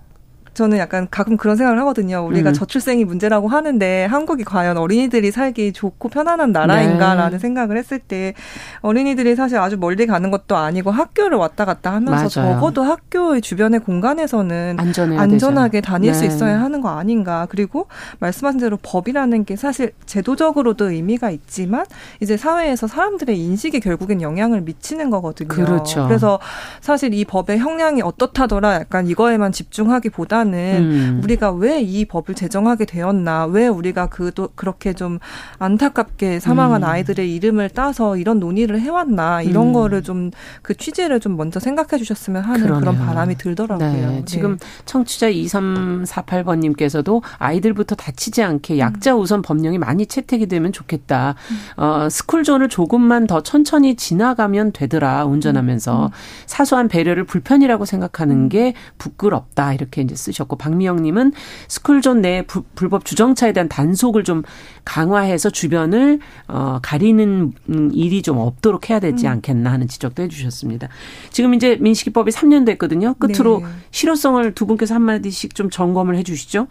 [0.53, 2.25] 저는 약간 가끔 그런 생각을 하거든요.
[2.25, 2.53] 우리가 음.
[2.53, 7.39] 저출생이 문제라고 하는데 한국이 과연 어린이들이 살기 좋고 편안한 나라인가라는 네.
[7.39, 8.33] 생각을 했을 때
[8.81, 12.29] 어린이들이 사실 아주 멀리 가는 것도 아니고 학교를 왔다 갔다 하면서 맞아요.
[12.29, 15.91] 적어도 학교의 주변의 공간에서는 안전하게 되죠.
[15.91, 16.17] 다닐 네.
[16.17, 17.47] 수 있어야 하는 거 아닌가.
[17.49, 17.87] 그리고
[18.19, 21.85] 말씀하신 대로 법이라는 게 사실 제도적으로도 의미가 있지만
[22.19, 25.47] 이제 사회에서 사람들의 인식에 결국엔 영향을 미치는 거거든요.
[25.47, 26.05] 그렇죠.
[26.07, 26.39] 그래서
[26.81, 31.21] 사실 이 법의 형량이 어떻다더라 약간 이거에만 집중하기보다 보다는 음.
[31.23, 35.19] 우리가 왜 이 법을 제정하게 되었나, 왜 우리가 그도 그렇게 좀
[35.59, 36.87] 안타깝게 사망한 음.
[36.87, 39.73] 아이들의 이름을 따서 이런 논의를 해왔나 이런 음.
[39.73, 42.79] 거를 좀 그 취지를 좀 먼저 생각해 주셨으면 하는 그러네요.
[42.79, 43.91] 그런 바람이 들더라고요.
[43.91, 44.05] 네.
[44.05, 44.25] 네.
[44.25, 49.19] 지금 청취자 2348번님께서도 아이들부터 다치지 않게 약자 음.
[49.19, 51.35] 우선 법령이 많이 채택이 되면 좋겠다.
[51.77, 51.83] 음.
[51.83, 56.11] 어, 스쿨존을 조금만 더 천천히 지나가면 되더라 운전하면서 음.
[56.45, 60.31] 사소한 배려를 불편이라고 생각하는 게 부끄럽다 이렇게 이제 쓰.
[60.33, 61.31] 쓰셨고 박미영님은
[61.67, 64.43] 스쿨존 내 부, 불법 주정차에 대한 단속을 좀
[64.83, 67.53] 강화해서 주변을 어, 가리는
[67.93, 69.33] 일이 좀 없도록 해야 되지 음.
[69.33, 70.89] 않겠나 하는 지적도 해주셨습니다.
[71.29, 73.13] 지금 이제 민식이법이 3년 됐거든요.
[73.15, 73.65] 끝으로 네.
[73.91, 76.67] 실효성을 두 분께서 한 마디씩 좀 점검을 해주시죠.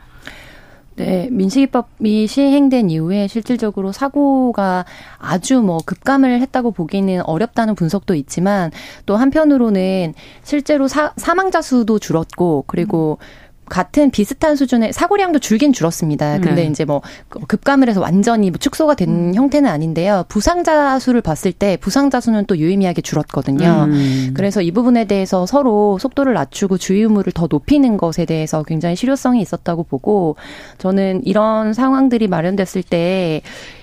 [0.94, 4.84] 네, 민식이법이 시행된 이후에 실질적으로 사고가
[5.18, 8.70] 아주 뭐 급감을 했다고 보기는 어렵다는 분석도 있지만
[9.06, 13.51] 또 한편으로는 실제로 사, 사망자 수도 줄었고 그리고 음.
[13.72, 16.40] 같은 비슷한 수준의 사고량도 줄긴 줄었습니다.
[16.40, 16.64] 근데 네.
[16.64, 19.34] 이제 뭐 급감을 해서 완전히 뭐 축소가 된 음.
[19.34, 20.26] 형태는 아닌데요.
[20.28, 23.86] 부상자 수를 봤을 때 부상자 수는 또 유의미하게 줄었거든요.
[23.88, 24.34] 음.
[24.34, 29.40] 그래서 이 부분에 대해서 서로 속도를 낮추고 주의 의무를 더 높이는 것에 대해서 굉장히 실효성이
[29.40, 30.36] 있었다고 보고
[30.76, 33.40] 저는 이런 상황들이 마련됐을 때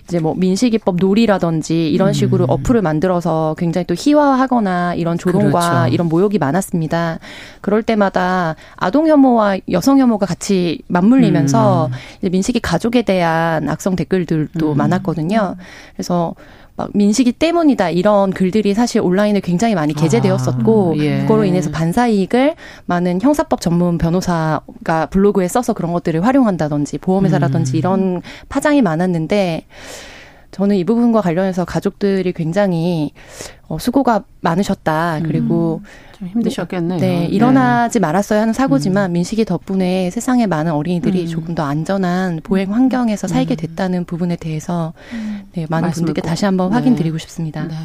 [0.10, 2.50] 이제 뭐 민식이법 놀이라든지 이런 식으로 음.
[2.50, 5.94] 어플을 만들어서 굉장히 또 희화하거나 이런 조롱과 그렇죠.
[5.94, 7.20] 이런 모욕이 많았습니다.
[7.62, 11.92] 그럴 때마다 아동 혐오와 여성 혐오가 같이 맞물리면서 음.
[12.18, 14.78] 이제 민식이 가족에 대한 악성 댓글들도 음.
[14.78, 15.56] 많았거든요.
[15.94, 16.34] 그래서
[16.80, 21.20] 막 민식이 때문이다 이런 글들이 사실 온라인에 굉장히 많이 게재되었었고 아, 예.
[21.20, 27.78] 그거로 인해서 반사 이익을 많은 형사법 전문 변호사가 블로그에 써서 그런 것들을 활용한다든지 보험회사라든지 음.
[27.78, 29.66] 이런 파장이 많았는데
[30.52, 33.12] 저는 이 부분과 관련해서 가족들이 굉장히
[33.68, 35.20] 어, 수고가 많으셨다.
[35.24, 36.10] 그리고 음.
[36.18, 37.00] 좀 힘드셨겠네요.
[37.00, 37.26] 네, 네.
[37.26, 39.14] 일어나지 말았어야 하는 사고지만 음.
[39.14, 41.28] 민식이 덕분에 세상에 많은 어린이들이 음.
[41.28, 43.58] 조금 더 안전한 보행 환경에서 살게 음.
[43.58, 45.44] 됐다는 부분에 대해서 음.
[45.54, 46.76] 네, 많은 분들께 다시 한번 네.
[46.76, 47.68] 확인드리고 싶습니다.
[47.68, 47.76] 네.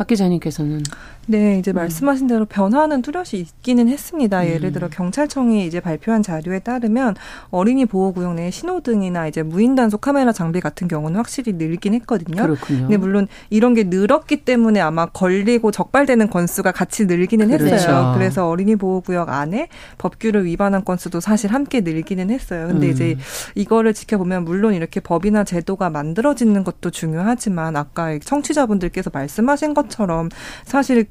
[0.00, 0.82] 박 기자님께서는
[1.26, 1.74] 네, 이제 음.
[1.74, 4.40] 말씀하신 대로 변화는 뚜렷이 있기는 했습니다.
[4.40, 4.46] 음.
[4.46, 7.16] 예를 들어 경찰청이 이제 발표한 자료에 따르면
[7.50, 12.42] 어린이 보호 구역 내 신호등이나 이제 무인 단속 카메라 장비 같은 경우는 확실히 늘긴 했거든요.
[12.42, 12.80] 그렇군요.
[12.80, 17.66] 근데 물론 이런 게 늘었기 때문에 아마 걸리고 적발되는 건수가 같이 늘기는 그렇죠.
[17.66, 18.12] 했어요.
[18.14, 22.68] 그래서 어린이 보호 구역 안에 법규를 위반한 건수도 사실 함께 늘기는 했어요.
[22.68, 22.92] 근데 음.
[22.92, 23.18] 이제
[23.54, 30.30] 이거를 지켜보면 물론 이렇게 법이나 제도가 만들어지는 것도 중요하지만 아까 청취자분들께서 말씀하신 것 처럼
[30.64, 31.06] 사실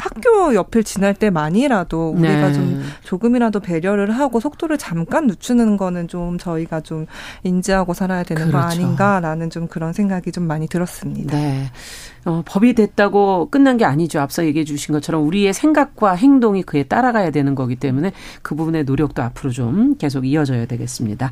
[0.00, 2.52] 학교 옆을 지날 때만이라도 우리가 네.
[2.54, 7.06] 좀 조금이라도 배려를 하고 속도를 잠깐 늦추는 거는 좀 저희가 좀
[7.42, 8.58] 인지하고 살아야 되는 그렇죠.
[8.58, 11.36] 거 아닌가라는 좀 그런 생각이 좀 많이 들었습니다.
[11.36, 11.70] 네.
[12.24, 14.20] 어, 법이 됐다고 끝난 게 아니죠.
[14.20, 18.12] 앞서 얘기해 주신 것처럼 우리의 생각과 행동이 그에 따라가야 되는 거기 때문에
[18.42, 21.30] 그 부분의 노력도 앞으로 좀 계속 이어져야 되겠습니다.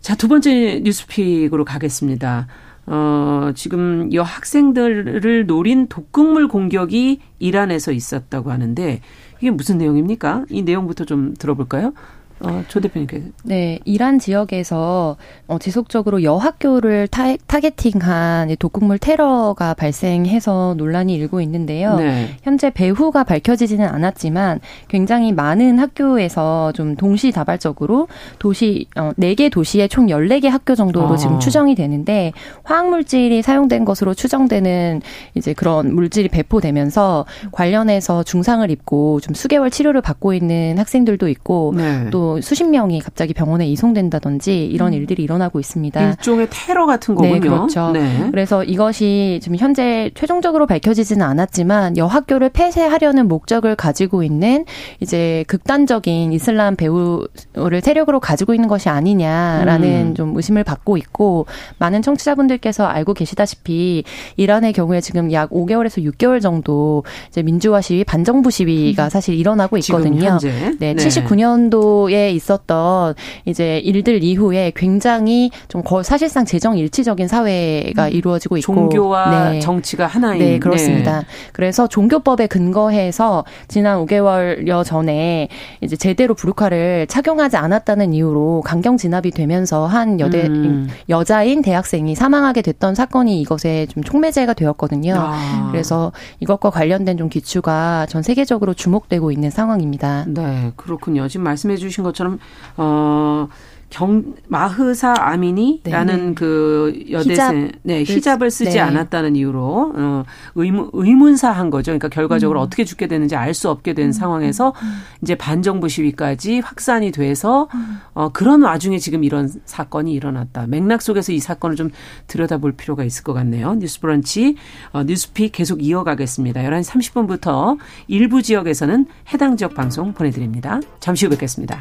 [0.00, 2.46] 자, 두 번째 뉴스픽으로 가겠습니다.
[2.86, 9.00] 어, 지금 여학생들을 노린 독극물 공격이 이란에서 있었다고 하는데
[9.38, 10.44] 이게 무슨 내용입니까?
[10.50, 11.92] 이 내용부터 좀 들어볼까요?
[12.40, 13.26] 어, 조 대표님께서.
[13.44, 21.96] 네, 이란 지역에서 어, 지속적으로 여학교를 타, 타겟팅한 독극물 테러가 발생해서 논란이 일고 있는데요.
[21.96, 22.36] 네.
[22.42, 30.48] 현재 배후가 밝혀지지는 않았지만 굉장히 많은 학교에서 좀 동시다발적으로 도시 어, 4개 도시에 총 14개
[30.48, 31.16] 학교 정도로 아.
[31.16, 32.32] 지금 추정이 되는데
[32.64, 35.00] 화학 물질이 사용된 것으로 추정되는
[35.34, 42.10] 이제 그런 물질이 배포되면서 관련해서 중상을 입고 좀 수개월 치료를 받고 있는 학생들도 있고 네.
[42.10, 44.98] 또 수십 명이 갑자기 병원에 이송된다든지 이런 음.
[44.98, 46.10] 일들이 일어나고 있습니다.
[46.10, 47.34] 일종의 테러 같은 거군요.
[47.34, 47.90] 네, 그렇죠.
[47.92, 48.28] 네.
[48.30, 54.64] 그래서 이것이 지금 현재 최종적으로 밝혀지지는 않았지만 여학교를 폐쇄하려는 목적을 가지고 있는
[55.00, 60.14] 이제 극단적인 이슬람 배우를 세력으로 가지고 있는 것이 아니냐라는 음.
[60.14, 61.46] 좀 의심을 받고 있고
[61.78, 64.04] 많은 청취자분들께서 알고 계시다시피
[64.36, 69.10] 이란의 경우에 지금 약 5개월에서 6개월 정도 이제 민주화 시위, 반정부 시위가 음.
[69.10, 70.38] 사실 일어나고 있거든요.
[70.38, 78.06] 네, 네, 79년도에 이후에 있었던 이제 일들 이후에 굉장히 좀 거, 사실상 재정 일치적인 사회가
[78.06, 78.12] 음.
[78.12, 79.60] 이루어지고 있고 종교와 네.
[79.60, 81.20] 정치가 하나인 네 그렇습니다.
[81.20, 81.26] 네.
[81.52, 85.48] 그래서 종교법에 근거해서 지난 5개월여 전에
[85.82, 90.88] 이제 제대로 부르카를 착용하지 않았다는 이유로 강경 진압이 되면서 한 여대 음.
[91.08, 95.14] 여자인 대학생이 사망하게 됐던 사건이 이것에 좀 촉매제가 되었거든요.
[95.16, 95.68] 아.
[95.70, 100.24] 그래서 이것과 관련된 좀 기추가 전 세계적으로 주목되고 있는 상황입니다.
[100.28, 101.28] 네, 그렇군요.
[101.28, 102.38] 지금 말씀해 주신 것처럼
[102.76, 103.48] 어
[103.96, 106.34] 경, 마흐사 아미니라는 네.
[106.34, 107.72] 그 여대생, 히잡.
[107.82, 108.80] 네, 히잡을 쓰지 네.
[108.80, 111.92] 않았다는 이유로, 어, 의문, 의문사한 거죠.
[111.92, 112.62] 그러니까 결과적으로 음.
[112.62, 114.12] 어떻게 죽게 되는지 알 수 없게 된 음.
[114.12, 114.98] 상황에서 음.
[115.22, 118.00] 이제 반정부 시위까지 확산이 돼서, 음.
[118.12, 120.66] 어, 그런 와중에 지금 이런 사건이 일어났다.
[120.66, 121.90] 맥락 속에서 이 사건을 좀
[122.26, 123.76] 들여다볼 필요가 있을 것 같네요.
[123.76, 124.56] 뉴스 브런치,
[124.92, 126.60] 어, 뉴스픽 계속 이어가겠습니다.
[126.60, 127.78] 11시 30분부터
[128.08, 130.80] 일부 지역에서는 해당 지역 방송 보내드립니다.
[131.00, 131.80] 잠시 후 뵙겠습니다.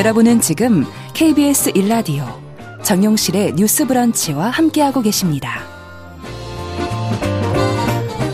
[0.00, 2.24] 여러분은 지금 KBS 일라디오
[2.82, 5.60] 정용실의 뉴스 브런치와 함께하고 계십니다.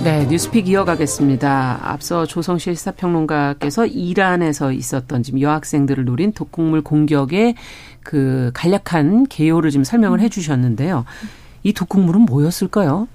[0.05, 1.81] 네, 뉴스픽 이어가겠습니다.
[1.83, 7.57] 앞서 조성실 시사평론가께서 이란에서 있었던 지금 여학생들을 노린 독극물 공격의
[8.05, 11.05] 그 간략한 개요를 지금 설명을 해 주셨는데요.
[11.65, 13.09] 이 독극물은 뭐였을까요?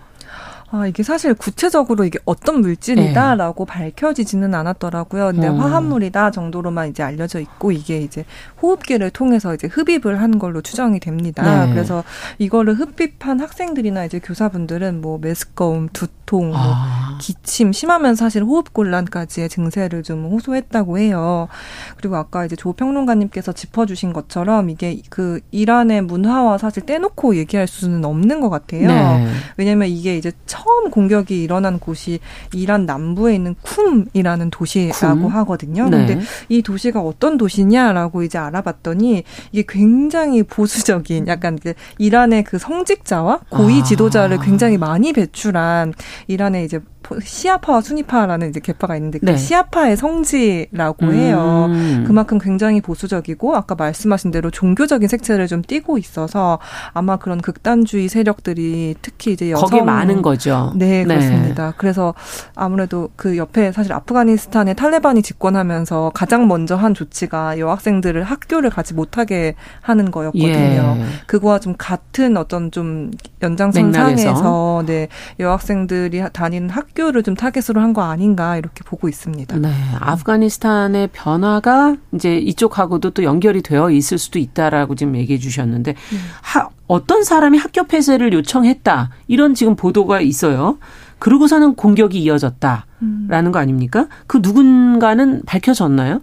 [0.74, 3.74] 아, 이게 사실 구체적으로 이게 어떤 물질이다라고 네.
[3.74, 5.32] 밝혀지지는 않았더라고요.
[5.34, 5.60] 근데 음.
[5.60, 8.24] 화합물이다 정도로만 이제 알려져 있고 이게 이제
[8.62, 11.66] 호흡기를 통해서 이제 흡입을 한 걸로 추정이 됩니다.
[11.66, 11.74] 네.
[11.74, 12.06] 그래서
[12.38, 17.18] 이거를 흡입한 학생들이나 이제 교사분들은 뭐 메스꺼움, 두통, 뭐 아.
[17.20, 21.50] 기침, 심하면 사실 호흡곤란까지의 증세를 좀 호소했다고 해요.
[21.98, 28.06] 그리고 아까 이제 조 평론가님께서 짚어주신 것처럼 이게 그 이란의 문화와 사실 떼놓고 얘기할 수는
[28.06, 28.88] 없는 것 같아요.
[28.88, 29.28] 네.
[29.58, 32.20] 왜냐면 이게 이제 처음 공격이 일어난 곳이
[32.54, 35.32] 이란 남부에 있는 쿰이라는 도시라고 쿰?
[35.32, 35.90] 하거든요.
[35.90, 36.06] 네.
[36.06, 43.42] 근데 이 도시가 어떤 도시냐라고 이제 알아봤더니 이게 굉장히 보수적인 약간 이제 이란의 그 성직자와
[43.50, 43.84] 고위 아.
[43.84, 44.42] 지도자를 아.
[44.42, 45.94] 굉장히 많이 배출한
[46.28, 46.80] 이란의 이제
[47.20, 49.38] 시아파와 순위파라는 이제 계파가 있는데 그 네.
[49.38, 51.14] 시아파의 성지라고 음.
[51.14, 51.70] 해요.
[52.06, 56.60] 그만큼 굉장히 보수적이고 아까 말씀하신 대로 종교적인 색채를 좀 띠고 있어서
[56.94, 60.51] 아마 그런 극단주의 세력들이 특히 이제 여성 거기 많은 거죠.
[60.76, 61.74] 네, 네, 그렇습니다.
[61.78, 62.14] 그래서
[62.56, 69.56] 아무래도 그 옆에 사실 아프가니스탄의 탈레반이 집권하면서 가장 먼저 한 조치가 여학생들을 학교를 가지 못하게
[69.82, 70.98] 하는 거였거든요.
[71.00, 71.06] 예.
[71.28, 73.12] 그거와 좀 같은 어떤 좀
[73.42, 75.08] 연장선상에서 네,
[75.40, 79.58] 여학생들이 다니는 학 학교를 좀 타겟으로 한 거 아닌가 이렇게 보고 있습니다.
[79.58, 79.70] 네.
[80.00, 86.18] 아프가니스탄의 변화가 이제 이쪽하고도 또 연결이 되어 있을 수도 있다라고 지금 얘기해 주셨는데 음.
[86.42, 89.12] 하, 어떤 사람이 학교 폐쇄를 요청했다.
[89.30, 90.78] 이런 지금 보도가 있어요.
[91.20, 93.52] 그러고서는 공격이 이어졌다라는 음.
[93.54, 94.08] 거 아닙니까?
[94.28, 96.20] 그 누군가는 밝혀졌나요?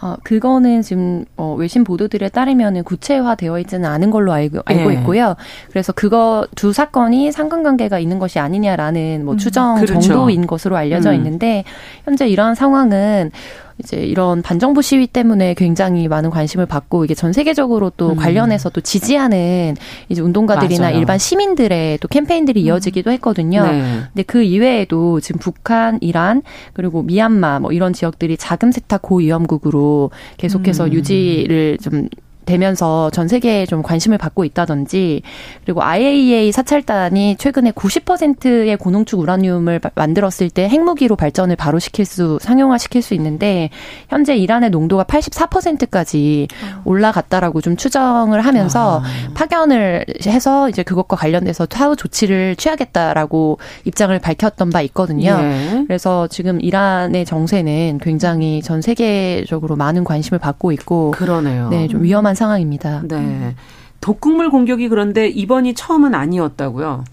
[0.00, 4.94] 어, 그거는 지금 어, 외신 보도들에 따르면은 구체화되어 있지는 않은 걸로 알고, 알고 네.
[4.98, 5.34] 있고요.
[5.70, 10.00] 그래서 그거 두 사건이 상관관계가 있는 것이 아니냐라는 뭐 음, 추정 음, 그렇죠.
[10.00, 11.16] 정도인 것으로 알려져 음.
[11.16, 11.64] 있는데
[12.04, 13.32] 현재 이러한 상황은
[13.78, 18.16] 이제 이런 반정부 시위 때문에 굉장히 많은 관심을 받고 이게 전 세계적으로 또 음.
[18.16, 19.76] 관련해서 또 지지하는
[20.08, 20.98] 이제 운동가들이나 맞아요.
[20.98, 22.66] 일반 시민들의 또 캠페인들이 음.
[22.66, 23.64] 이어지기도 했거든요.
[23.64, 23.82] 네.
[24.12, 30.86] 근데 그 이외에도 지금 북한, 이란 그리고 미얀마 뭐 이런 지역들이 자금 세탁 고위험국으로 계속해서
[30.86, 30.92] 음.
[30.92, 32.08] 유지를 좀
[32.44, 35.22] 되면서 전 세계에 좀 관심을 받고 있다든지
[35.64, 42.78] 그리고 IAEA 사찰단이 최근에 90%의 고농축 우라늄을 만들었을 때 핵무기로 발전을 바로 시킬 수 상용화
[42.78, 43.70] 시킬 수 있는데
[44.08, 46.48] 현재 이란의 농도가 84%까지
[46.84, 49.34] 올라갔다라고 좀 추정을 하면서 아.
[49.34, 55.38] 파견을 해서 이제 그것과 관련돼서 차후 조치를 취하겠다라고 입장을 밝혔던 바 있거든요.
[55.40, 55.84] 예.
[55.86, 61.68] 그래서 지금 이란의 정세는 굉장히 전 세계적으로 많은 관심을 받고 있고 그러네요.
[61.68, 63.02] 네, 좀 위험한 상황입니다.
[63.08, 63.54] 네.
[64.00, 67.04] 독극물 공격이 그런데 이번이 처음은 아니었다고요?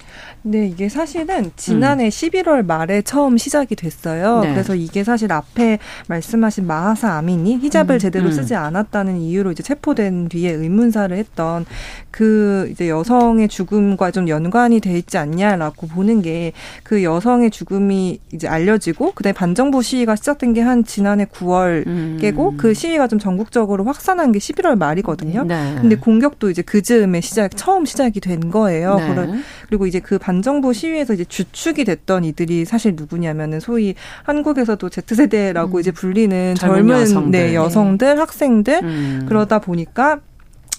[0.43, 2.09] 네, 이게 사실은 지난해 음.
[2.09, 4.39] 11월 말에 처음 시작이 됐어요.
[4.41, 4.51] 네.
[4.51, 5.77] 그래서 이게 사실 앞에
[6.07, 7.99] 말씀하신 마하사 아민이 히잡을 음.
[7.99, 8.31] 제대로 음.
[8.31, 11.65] 쓰지 않았다는 이유로 이제 체포된 뒤에 의문사를 했던
[12.09, 18.47] 그 이제 여성의 죽음과 좀 연관이 돼 있지 않냐라고 보는 게 그 여성의 죽음이 이제
[18.47, 22.17] 알려지고 그다음에 반정부 시위가 시작된 게 한 지난해 9월 음.
[22.21, 25.43] 깨고 그 시위가 좀 전국적으로 확산한 게 11월 말이거든요.
[25.43, 25.75] 네.
[25.81, 28.97] 근데 공격도 이제 그 즈음에 시작 처음 시작이 된 거예요.
[28.97, 29.39] 네.
[29.67, 35.77] 그리고 이제 그 반 정부 시위에서 이제 주축이 됐던 이들이 사실 누구냐면은 소위 한국에서도 Z세대라고
[35.77, 35.79] 음.
[35.79, 37.31] 이제 불리는 젊은, 여성들.
[37.31, 39.25] 네, 여성들, 학생들 음.
[39.27, 40.19] 그러다 보니까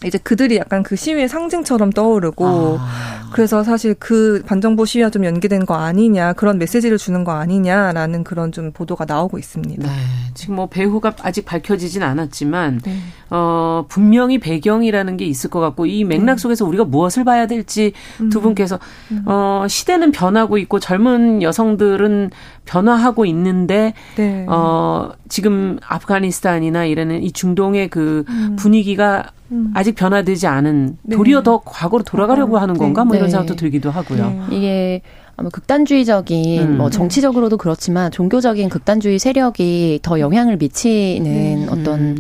[0.04, 3.30] 이제 그들이 약간 그 시위의 상징처럼 떠오르고 아.
[3.32, 8.52] 그래서 사실 그 반정부 시위와 좀 연계된 거 아니냐 그런 메시지를 주는 거 아니냐라는 그런
[8.52, 9.86] 좀 보도가 나오고 있습니다.
[9.86, 9.92] 네.
[10.34, 12.96] 지금 뭐 배후가 아직 밝혀지진 않았지만 네.
[13.30, 16.40] 어 분명히 배경이라는 게 있을 것 같고 이 맥락 네.
[16.40, 18.28] 속에서 우리가 무엇을 봐야 될지 음.
[18.28, 18.78] 두 분께서
[19.10, 19.22] 음.
[19.26, 22.30] 어 시대는 변하고 있고 젊은 여성들은
[22.64, 24.46] 변화하고 있는데 네.
[24.48, 28.56] 어 지금 아프가니스탄이나 이러는 이 중동의 그 음.
[28.56, 29.72] 분위기가 음.
[29.74, 31.16] 아직 변화되지 않은 네.
[31.16, 33.32] 도리어 더 과거로 돌아가려고 하는 건가 뭐 이런 네.
[33.32, 34.46] 생각도 들기도 하고요.
[34.48, 34.56] 네.
[34.56, 35.02] 이게
[35.36, 36.76] 아마 극단주의적인 음.
[36.78, 41.68] 뭐 정치적으로도 그렇지만 종교적인 극단주의 세력이 더 영향을 미치는 음.
[41.70, 42.16] 어떤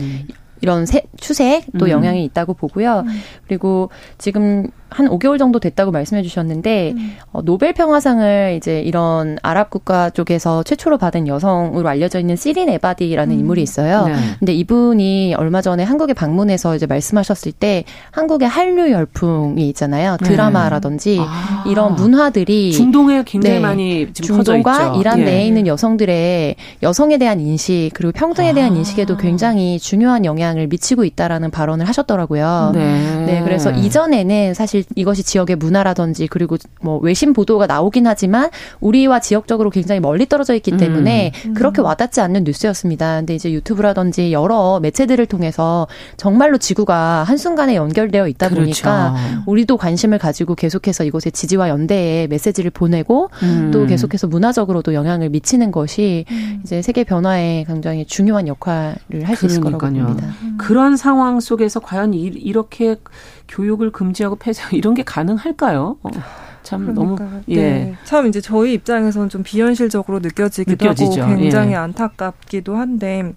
[0.60, 1.90] 이런 세, 추세에 또 음.
[1.90, 3.04] 영향이 있다고 보고요.
[3.06, 3.20] 음.
[3.46, 7.16] 그리고 지금 한 5개월 정도 됐다고 말씀해 주셨는데 음.
[7.32, 13.34] 어, 노벨 평화상을 이제 이런 아랍 국가 쪽에서 최초로 받은 여성으로 알려져 있는 시린 에바디라는
[13.34, 13.40] 음.
[13.40, 14.06] 인물이 있어요.
[14.06, 14.14] 네.
[14.38, 20.16] 근데 이분이 얼마 전에 한국에 방문해서 이제 말씀하셨을 때 한국의 한류 열풍이 있잖아요.
[20.20, 20.28] 네.
[20.28, 21.24] 드라마라든지 네.
[21.26, 21.64] 아.
[21.66, 23.60] 이런 문화들이 중동에 굉장히 네.
[23.60, 25.24] 많이 중동과 이란 예.
[25.24, 28.76] 내에 있는 여성들의 여성에 대한 인식 그리고 평등에 대한 아.
[28.76, 32.72] 인식에도 굉장히 중요한 영향을 미치고 있다라는 발언을 하셨더라고요.
[32.74, 33.24] 네.
[33.26, 39.20] 네 그래서 이전에는 사실 사실 이것이 지역의 문화라든지 그리고 뭐 외신 보도가 나오긴 하지만 우리와
[39.20, 41.54] 지역적으로 굉장히 멀리 떨어져 있기 때문에 음.
[41.54, 43.16] 그렇게 와닿지 않는 뉴스였습니다.
[43.18, 48.62] 근데 이제 유튜브라든지 여러 매체들을 통해서 정말로 지구가 한순간에 연결되어 있다 그렇죠.
[48.62, 49.14] 보니까
[49.46, 53.70] 우리도 관심을 가지고 계속해서 이곳에 지지와 연대의 메시지를 보내고 음.
[53.72, 56.60] 또 계속해서 문화적으로도 영향을 미치는 것이 음.
[56.64, 60.26] 이제 세계 변화에 굉장히 중요한 역할을 할 수 있을 거라고 봅니다.
[60.42, 60.56] 음.
[60.58, 62.96] 그런 상황 속에서 과연 이, 렇게
[63.52, 65.98] 교육을 금지하고 폐쇄 이런 게 가능할까요?
[66.02, 66.10] 어.
[66.62, 67.56] 참 그러니까, 너무 예.
[67.56, 67.96] 네.
[68.04, 71.22] 참 이제 저희 입장에서는 좀 비현실적으로 느껴지기도 느껴지죠.
[71.22, 71.76] 하고 굉장히 예.
[71.76, 73.34] 안타깝기도 한데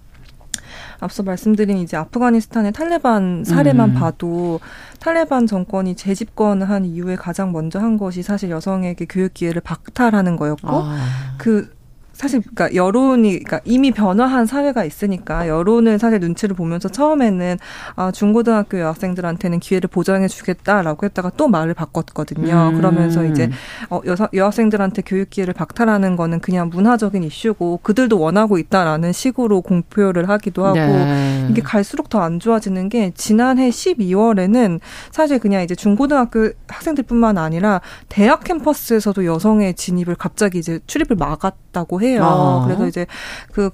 [1.00, 3.94] 앞서 말씀드린 이제 아프가니스탄의 탈레반 사례만 음.
[3.94, 4.60] 봐도
[5.00, 10.96] 탈레반 정권이 재집권한 이후에 가장 먼저 한 것이 사실 여성에게 교육 기회를 박탈하는 거였고 아.
[11.36, 11.75] 그
[12.16, 17.58] 사실 그러니까 여론이 그러니까 이미 변화한 사회가 있으니까 여론을 사실 눈치를 보면서 처음에는
[17.94, 22.70] 아 중고등학교 여학생들한테는 기회를 보장해 주겠다라고 했다가 또 말을 바꿨거든요.
[22.72, 22.76] 음.
[22.76, 23.50] 그러면서 이제
[23.90, 30.28] 어 여사, 여학생들한테 교육 기회를 박탈하는 거는 그냥 문화적인 이슈고 그들도 원하고 있다라는 식으로 공표를
[30.28, 31.46] 하기도 하고 네.
[31.50, 38.42] 이게 갈수록 더 안 좋아지는 게 지난해 12월에는 사실 그냥 이제 중고등학교 학생들뿐만 아니라 대학
[38.44, 42.24] 캠퍼스에서도 여성의 진입을 갑자기 이제 출입을 막았다고 해 해요.
[42.24, 42.64] 아.
[42.64, 43.06] 그래서 이제
[43.52, 43.70] 그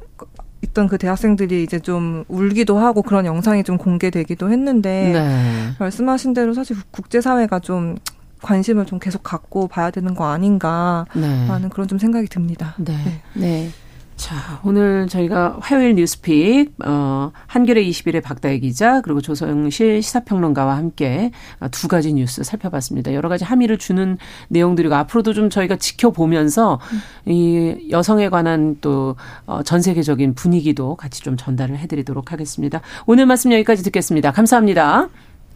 [0.62, 5.74] 있던 그 대학생들이 이제 좀 울기도 하고 그런 영상이 좀 공개되기도 했는데 네.
[5.78, 7.96] 말씀하신 대로 사실 국제사회가 좀
[8.42, 11.68] 관심을 좀 계속 갖고 봐야 되는 거 아닌가라는 네.
[11.70, 12.74] 그런 좀 생각이 듭니다.
[12.78, 13.22] 네.
[13.34, 13.70] 네.
[14.12, 14.16] 네.
[14.16, 21.68] 자, 오늘 저희가 화요일 뉴스픽, 어, 한겨레 21의 박다혜 기자, 그리고 조성실 시사평론가와 함께 어,
[21.70, 23.14] 두 가지 뉴스 살펴봤습니다.
[23.14, 26.80] 여러 가지 함의를 주는 내용들이고, 앞으로도 좀 저희가 지켜보면서
[27.26, 32.80] 이 여성에 관한 또, 어, 전 세계적인 분위기도 같이 좀 전달을 해드리도록 하겠습니다.
[33.06, 34.30] 오늘 말씀 여기까지 듣겠습니다.
[34.30, 35.08] 감사합니다.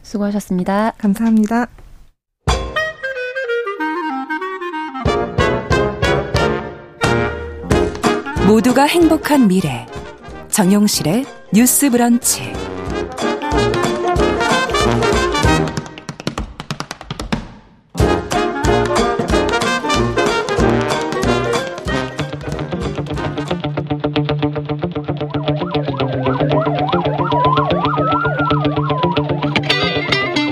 [0.03, 0.93] 수고하셨습니다.
[0.99, 1.86] 감사합니다.
[8.47, 9.85] 모두가 행복한 미래.
[10.49, 12.53] 정용실의 뉴스 브런치.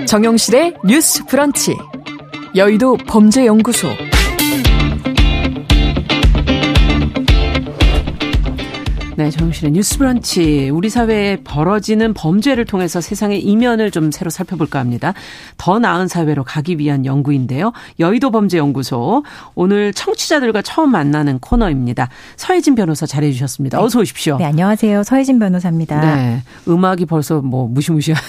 [0.06, 1.76] 정용실의 뉴스 브런치.
[2.56, 3.88] 여의도 범죄연구소
[9.16, 10.70] 네, 정실의 뉴스 브런치.
[10.70, 15.14] 우리 사회에 벌어지는 범죄를 통해서 세상의 이면을 좀 새로 살펴볼까 합니다.
[15.56, 17.72] 더 나은 사회로 가기 위한 연구인데요.
[18.00, 19.22] 여의도 범죄연구소.
[19.54, 22.08] 오늘 청취자들과 처음 만나는 코너입니다.
[22.36, 23.80] 서혜진 변호사 잘해 주셨습니다.
[23.80, 24.36] 어서 오십시오.
[24.38, 25.04] 네, 안녕하세요.
[25.04, 26.16] 서혜진 변호사입니다.
[26.16, 26.42] 네.
[26.66, 28.20] 음악이 벌써 뭐 무시무시한.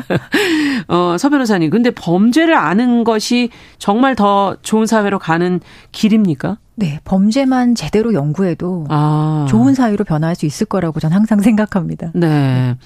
[0.88, 1.68] 어, 서 변호사님.
[1.68, 5.60] 근데 범죄를 아는 것이 정말 더 좋은 사회로 가는
[5.92, 6.56] 길입니까?
[6.78, 9.46] 네, 범죄만 제대로 연구해도 아.
[9.48, 12.12] 좋은 사회로 변화할 수 있을 거라고 저는 항상 생각합니다.
[12.14, 12.76] 네.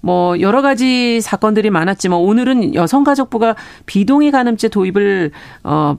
[0.00, 5.32] 뭐 여러 가지 사건들이 많았지만 오늘은 여성가족부가 비동의 가늠죄 도입을
[5.64, 5.98] 어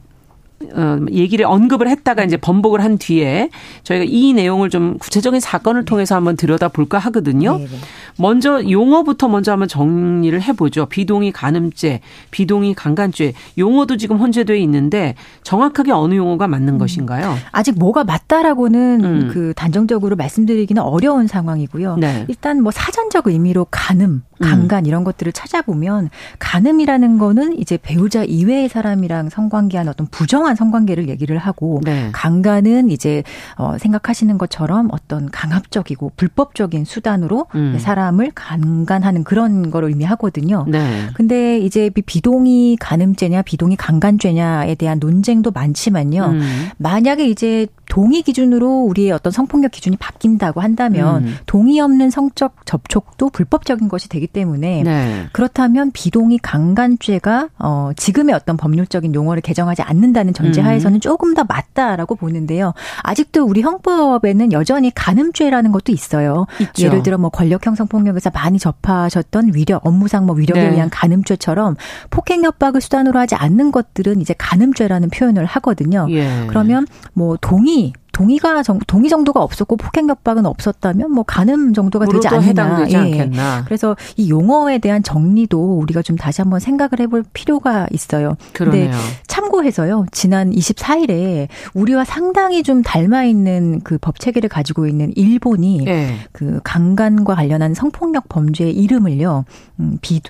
[0.73, 3.49] 어, 얘기를 언급을 했다가 이제 번복을 한 뒤에
[3.83, 7.57] 저희가 이 내용을 좀 구체적인 사건을 통해서 한번 들여다 볼까 하거든요.
[7.57, 7.69] 네네.
[8.17, 10.85] 먼저 용어부터 먼저 한번 정리를 해보죠.
[10.87, 16.77] 비동의 간음죄, 비동의 강간죄 용어도 지금 혼재돼 있는데 정확하게 어느 용어가 맞는 음.
[16.77, 17.35] 것인가요?
[17.51, 19.29] 아직 뭐가 맞다라고는 음.
[19.31, 21.97] 그 단정적으로 말씀드리기는 어려운 상황이고요.
[21.97, 22.25] 네.
[22.27, 24.41] 일단 뭐 사전적 의미로 간음, 음.
[24.41, 24.87] 강간 음.
[24.87, 31.79] 이런 것들을 찾아보면 간음이라는 거는 이제 배우자 이외의 사람이랑 성관계한 어떤 부정한 성관계를 얘기를 하고
[31.83, 32.09] 네.
[32.11, 33.23] 강간은 이제
[33.57, 37.77] 어 생각하시는 것처럼 어떤 강압적이고 불법적인 수단으로 음.
[37.79, 40.65] 사람을 강간하는 그런 거를 의미하거든요.
[40.67, 41.07] 네.
[41.13, 46.25] 근데 이제 비동의 간음죄냐 비동의 강간죄냐에 대한 논쟁도 많지만요.
[46.25, 46.69] 음.
[46.77, 51.35] 만약에 이제 동의 기준으로 우리의 어떤 성폭력 기준이 바뀐다고 한다면 음.
[51.45, 55.27] 동의 없는 성적 접촉도 불법적인 것이 되기 때문에 네.
[55.33, 60.99] 그렇다면 비동의 강간죄가 어 지금의 어떤 법률적인 용어를 개정하지 않는다는 전제하에서는 음.
[61.01, 62.73] 조금 더 맞다라고 보는데요.
[63.03, 66.45] 아직도 우리 형법에는 여전히 간음죄라는 것도 있어요.
[66.61, 66.85] 있죠.
[66.85, 70.69] 예를 들어 뭐 권력형 성폭력에서 많이 접하셨던 위력 업무상 뭐 위력에 네.
[70.69, 71.75] 의한 간음죄처럼
[72.09, 76.07] 폭행 협박을 수단으로 하지 않는 것들은 이제 간음죄라는 표현을 하거든요.
[76.11, 76.45] 예.
[76.47, 77.80] 그러면 뭐 동의
[78.11, 82.89] 동의가 정, 동의 정도가 없었고 폭행 협박은 없었다면 뭐 가늠 정도가 되지 않느냐.
[82.89, 82.95] 예.
[82.97, 83.63] 않겠나.
[83.65, 88.35] 그래서 이 용어에 대한 정리도 우리가 좀 다시 한번 생각을 해볼 필요가 있어요.
[88.53, 88.91] 그러네요.
[89.27, 90.05] 참고해서요.
[90.11, 96.15] 지난 24일에 우리와 상당히 좀 닮아 있는 그 법 체계를 가지고 있는 일본이 예.
[96.31, 99.45] 그 강간과 관련한 성폭력 범죄의 이름을요.
[99.79, 100.21] 음, 비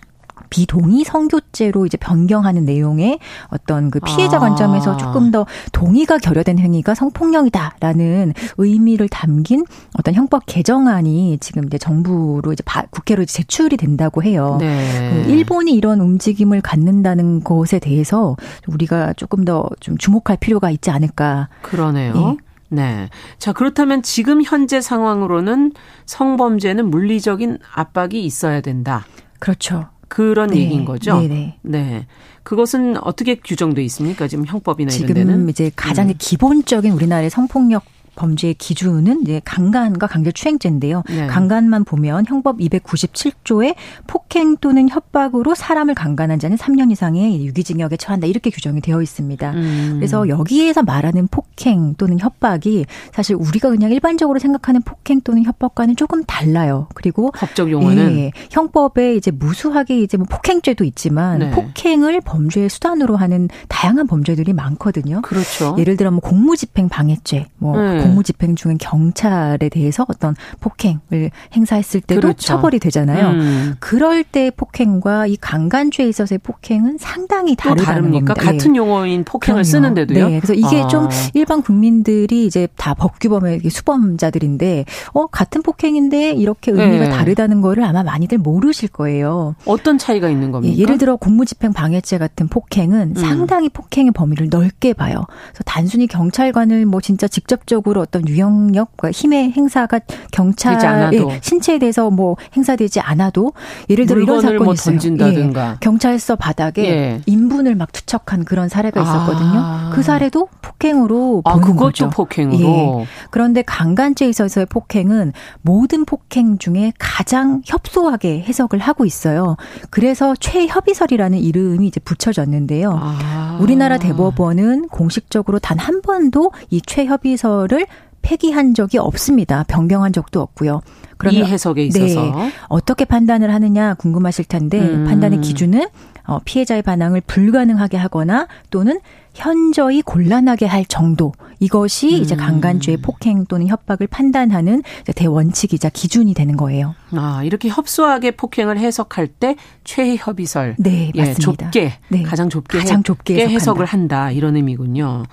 [0.51, 4.39] 비동의 성교죄로 이제 변경하는 내용의 어떤 그 피해자 아.
[4.41, 9.65] 관점에서 조금 더 동의가 결여된 행위가 성폭력이다라는 의미를 담긴
[9.97, 14.57] 어떤 형법 개정안이 지금 이제 정부로 이제 국회로 제출이 된다고 해요.
[14.59, 15.23] 네.
[15.25, 18.35] 그 일본이 이런 움직임을 갖는다는 것에 대해서
[18.67, 21.49] 우리가 조금 더 좀 주목할 필요가 있지 않을까.
[21.61, 22.13] 그러네요.
[22.15, 22.37] 예.
[22.69, 23.09] 네.
[23.37, 25.73] 자, 그렇다면 지금 현재 상황으로는
[26.05, 29.05] 성범죄는 물리적인 압박이 있어야 된다.
[29.39, 29.87] 그렇죠.
[30.11, 30.57] 그런 네.
[30.57, 31.21] 얘기인 거죠.
[31.21, 31.55] 네네.
[31.61, 32.05] 네.
[32.43, 34.27] 그것은 어떻게 규정돼 있습니까?
[34.27, 35.33] 지금 형법이나 이런 데는?
[35.33, 36.13] 지금 이제 가장 음.
[36.17, 37.85] 기본적인 우리나라의 성폭력
[38.15, 41.03] 범죄의 기준은 이제 강간과 강제추행죄인데요.
[41.07, 41.27] 네.
[41.27, 43.75] 강간만 보면 형법 297조에
[44.07, 49.51] 폭행 또는 협박으로 사람을 강간한 자는 3년 이상의 유기징역에 처한다 이렇게 규정이 되어 있습니다.
[49.51, 49.93] 음.
[49.95, 56.23] 그래서 여기에서 말하는 폭행 또는 협박이 사실 우리가 그냥 일반적으로 생각하는 폭행 또는 협박과는 조금
[56.23, 56.87] 달라요.
[56.93, 61.51] 그리고 법적 용어는 예, 형법에 이제 무수하게 이제 뭐 폭행죄도 있지만 네.
[61.51, 65.21] 폭행을 범죄의 수단으로 하는 다양한 범죄들이 많거든요.
[65.21, 65.75] 그렇죠.
[65.77, 68.00] 예를 들어 뭐 공무집행 방해죄, 뭐 네.
[68.03, 72.39] 공무집행 중에 경찰에 대해서 어떤 폭행을 행사했을 때도 그렇죠.
[72.39, 73.29] 처벌이 되잖아요.
[73.31, 73.75] 음.
[73.79, 78.33] 그럴 때 폭행과 이 강간죄에 있어서의 폭행은 상당히 다르다는 겁니다.
[78.33, 78.77] 같은 예.
[78.77, 79.63] 용어인 폭행을 그럼요.
[79.63, 80.29] 쓰는데도요.
[80.29, 80.87] 네, 그래서 이게 아.
[80.87, 87.09] 좀 일반 국민들이 이제 다 법규범의 수범자들인데 어 같은 폭행인데 이렇게 의미가 네.
[87.09, 89.55] 다르다는 거를 아마 많이들 모르실 거예요.
[89.65, 90.75] 어떤 차이가 있는 겁니까?
[90.77, 93.21] 예, 를 들어 공무집행 방해죄 같은 폭행은 음.
[93.21, 95.25] 상당히 폭행의 범위를 넓게 봐요.
[95.49, 99.99] 그래서 단순히 경찰관을 뭐 진짜 직접적으로 적으로 어떤 유형력과 힘의 행사가
[100.31, 103.51] 경찰의 신체에 대해서 뭐 행사되지 않아도
[103.89, 104.93] 예를 들어 이런 사건이 뭐 있어요.
[104.95, 105.71] 던진다든가.
[105.71, 105.75] 예.
[105.81, 107.21] 경찰서 바닥에 예.
[107.25, 109.51] 인분을 막 투척한 그런 사례가 있었거든요.
[109.55, 109.91] 아.
[109.93, 112.09] 그 사례도 폭행으로 아, 보는 거죠.
[112.09, 112.59] 폭행으로.
[113.01, 113.05] 예.
[113.29, 119.57] 그런데 강간죄에 있어서의 폭행은 모든 폭행 중에 가장 협소하게 해석을 하고 있어요.
[119.89, 122.97] 그래서 최협의설이라는 이름이 이제 붙여졌는데요.
[123.01, 123.57] 아.
[123.61, 127.80] 우리나라 대법원은 공식적으로 단 한 번도 이 최협의설을
[128.21, 129.63] 폐기한 적이 없습니다.
[129.67, 130.81] 변경한 적도 없고요.
[131.17, 135.05] 그러면 이 해석에 있어서 네, 어떻게 판단을 하느냐 궁금하실 텐데 음.
[135.05, 135.87] 판단의 기준은
[136.25, 138.99] 어, 피해자의 반항을 불가능하게 하거나 또는
[139.33, 142.21] 현저히 곤란하게 할 정도 이것이 음.
[142.21, 144.81] 이제 강간죄의 폭행 또는 협박을 판단하는
[145.15, 146.95] 대원칙이자 기준이 되는 거예요.
[147.15, 151.65] 아 이렇게 협소하게 폭행을 해석할 때 최협의설, 네 예, 맞습니다.
[151.71, 152.23] 좁게 네.
[152.23, 155.23] 가장 좁게 가장 좁게 해석을 한다 이런 의미군요.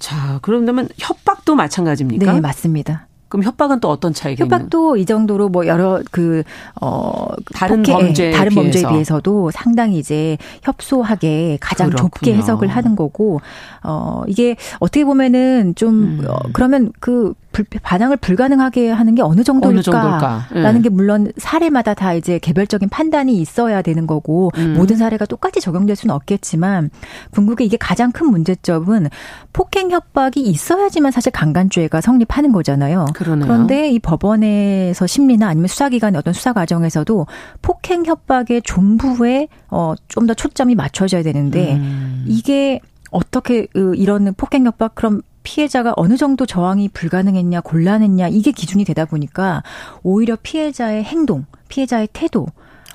[0.00, 2.32] 자, 그러면 협박도 마찬가지입니까?
[2.32, 3.06] 네, 맞습니다.
[3.28, 5.02] 그럼 협박은 또 어떤 차이가 협박도 있는?
[5.02, 6.42] 이 정도로 뭐 여러 그
[6.80, 8.60] 어 다른 범죄 다른 비해서.
[8.60, 12.08] 범죄에 비해서도 상당히 이제 협소하게 가장 그렇군요.
[12.10, 13.40] 좁게 해석을 하는 거고
[13.84, 16.24] 어 이게 어떻게 보면은 좀 음.
[16.28, 22.14] 어, 그러면 그 불, 반항을 불가능하게 하는 게 어느 정도일까라는 어느 게 물론 사례마다 다
[22.14, 24.74] 이제 개별적인 판단이 있어야 되는 거고 음.
[24.76, 26.90] 모든 사례가 똑같이 적용될 수는 없겠지만
[27.30, 29.08] 궁극에 이게 가장 큰 문제점은
[29.52, 33.06] 폭행 협박이 있어야지만 사실 강간죄가 성립하는 거잖아요.
[33.14, 33.46] 그러네요.
[33.46, 37.26] 그런데 이 법원에서 심리나 아니면 수사기관의 어떤 수사 과정에서도
[37.62, 42.24] 폭행 협박의 존부에 어 좀 더 초점이 맞춰져야 되는데 음.
[42.26, 42.80] 이게
[43.10, 49.62] 어떻게 이런 폭행 협박 그럼 피해자가 어느 정도 저항이 불가능했냐, 곤란했냐, 이게 기준이 되다 보니까
[50.02, 52.46] 오히려 피해자의 행동, 피해자의 태도,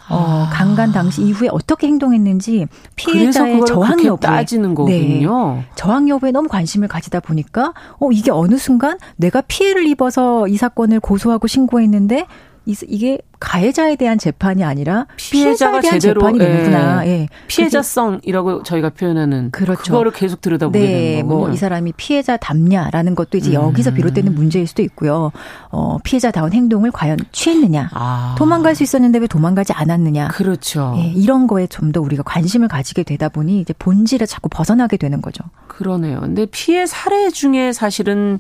[0.10, 0.50] 어, 아.
[0.52, 5.56] 강간 당시 이후에 어떻게 행동했는지 피해자의 저항 여부에 따지는 거군요.
[5.56, 10.58] 네, 저항 여부에 너무 관심을 가지다 보니까 어 이게 어느 순간 내가 피해를 입어서 이
[10.58, 12.28] 사건을 고소하고 신고했는데
[12.66, 17.06] 이게 가해자에 대한 재판이 아니라 피해자가 대한 제대로 재판이 되는구나.
[17.06, 17.10] 예.
[17.10, 17.28] 예.
[17.48, 19.84] 피해자성이라고 저희가 표현하는 그렇죠.
[19.84, 21.46] 그거를 계속 들여다보게 네, 되는 거군요.
[21.48, 23.54] 뭐이 사람이 피해자 답냐라는 것도 이제 음.
[23.56, 25.32] 여기서 비롯되는 문제일 수도 있고요.
[25.70, 27.90] 어, 피해자다운 행동을 과연 취했느냐.
[27.94, 28.36] 아.
[28.38, 30.30] 도망갈 수 있었는데 왜 도망가지 않았느냐.
[30.30, 30.96] 그렇죠.
[30.98, 35.22] 예, 이런 거에 좀 더 우리가 관심을 가지게 되다 보니 이제 본질에 자꾸 벗어나게 되는
[35.22, 35.44] 거죠.
[35.68, 36.20] 그러네요.
[36.20, 38.40] 근데 피해 사례 중에 사실은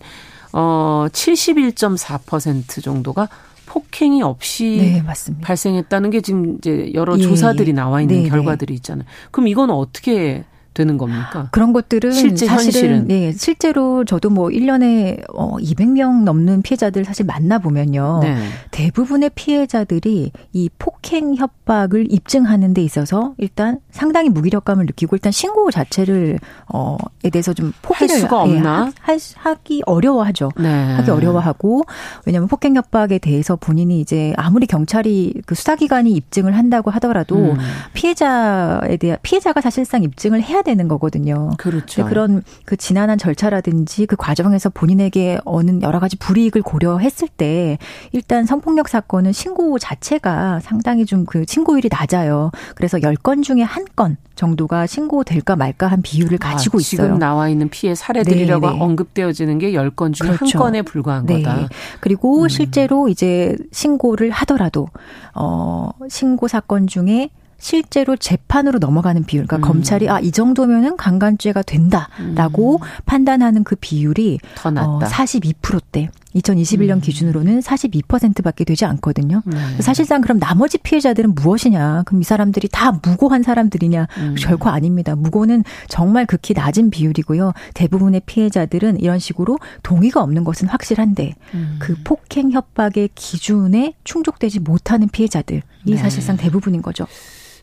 [0.52, 3.30] 어 71.4% 정도가
[3.76, 5.04] 폭행이 없이 네,
[5.42, 8.30] 발생했다는 게 지금 이제 여러 예, 조사들이 나와 있는 네, 네.
[8.30, 9.06] 결과들이 있잖아요.
[9.32, 10.46] 그럼 이건 어떻게
[10.76, 11.48] 되는 겁니까?
[11.52, 17.26] 그런 것들은 실제 사실은 현실은 네, 실제로 저도 뭐 1년에 어 200명 넘는 피해자들 사실
[17.26, 18.20] 만나 보면요.
[18.22, 18.36] 네.
[18.70, 26.40] 대부분의 피해자들이 이 폭행 협박을 입증하는 데 있어서 일단 상당히 무기력감을 느끼고 일단 신고 자체를
[26.68, 28.92] 어에 대해서 좀 포기를 할 수가 없나?
[28.92, 29.18] 예, 하,
[29.50, 30.52] 하기 어려워하죠.
[30.58, 30.94] 네.
[30.96, 31.84] 하기 어려워하고
[32.26, 37.58] 왜냐하면 폭행 협박에 대해서 본인이 이제 아무리 경찰이 그 수사기관이 입증을 한다고 하더라도 음.
[37.94, 41.52] 피해자에 대한 피해자가 사실상 입증을 해야 되는 거거든요.
[41.58, 42.06] 그렇죠.
[42.06, 47.78] 그런 그 지난한 절차라든지 그 과정에서 본인에게 어는 여러 가지 불이익을 고려했을 때
[48.12, 52.52] 일단 성폭력 사건은 신고 자체가 상당히 좀 그 신고율이 낮아요.
[52.76, 57.06] 그래서 10건 중에 한 건 정도가 신고될까 말까 한 비율을 아, 가지고 아, 있어요.
[57.06, 58.80] 지금 나와 있는 피해 사례들이라고 네네.
[58.82, 60.58] 언급되어지는 게 10건 중에 그렇죠.
[60.58, 61.42] 한 건에 불과한 네.
[61.42, 61.70] 거다.
[62.02, 62.50] 그리고 음.
[62.50, 64.88] 실제로 이제 신고를 하더라도
[65.34, 69.72] 어 신고 사건 중에 실제로 재판으로 넘어가는 비율, 그러니까 음.
[69.72, 72.88] 검찰이 아 이 정도면은 강간죄가 된다라고 음.
[73.06, 74.88] 판단하는 그 비율이 더 낮다.
[74.90, 76.10] 어, 42%대.
[76.36, 77.02] 2021년 음.
[77.02, 79.42] 기준으로는 42%밖에 되지 않거든요.
[79.46, 79.82] 네.
[79.82, 82.04] 사실상 그럼 나머지 피해자들은 무엇이냐?
[82.06, 84.08] 그럼 이 사람들이 다 무고한 사람들이냐?
[84.18, 84.36] 음.
[84.38, 85.16] 결코 아닙니다.
[85.16, 87.54] 무고는 정말 극히 낮은 비율이고요.
[87.76, 91.76] 대부분의 피해자들은 이런 식으로 동의가 없는 것은 확실한데 음.
[91.80, 95.98] 그 폭행 협박의 기준에 충족되지 못하는 피해자들이 네.
[95.98, 97.06] 사실상 대부분인 거죠.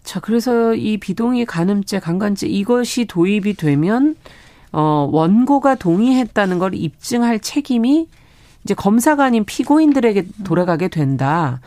[0.02, 4.16] 자, 그래서 이 비동의 간음죄, 강간죄 이것이 도입이 되면
[4.72, 8.08] 어 원고가 동의했다는 걸 입증할 책임이
[8.64, 11.60] 이제 검사가 아닌 피고인들에게 돌아가게 된다.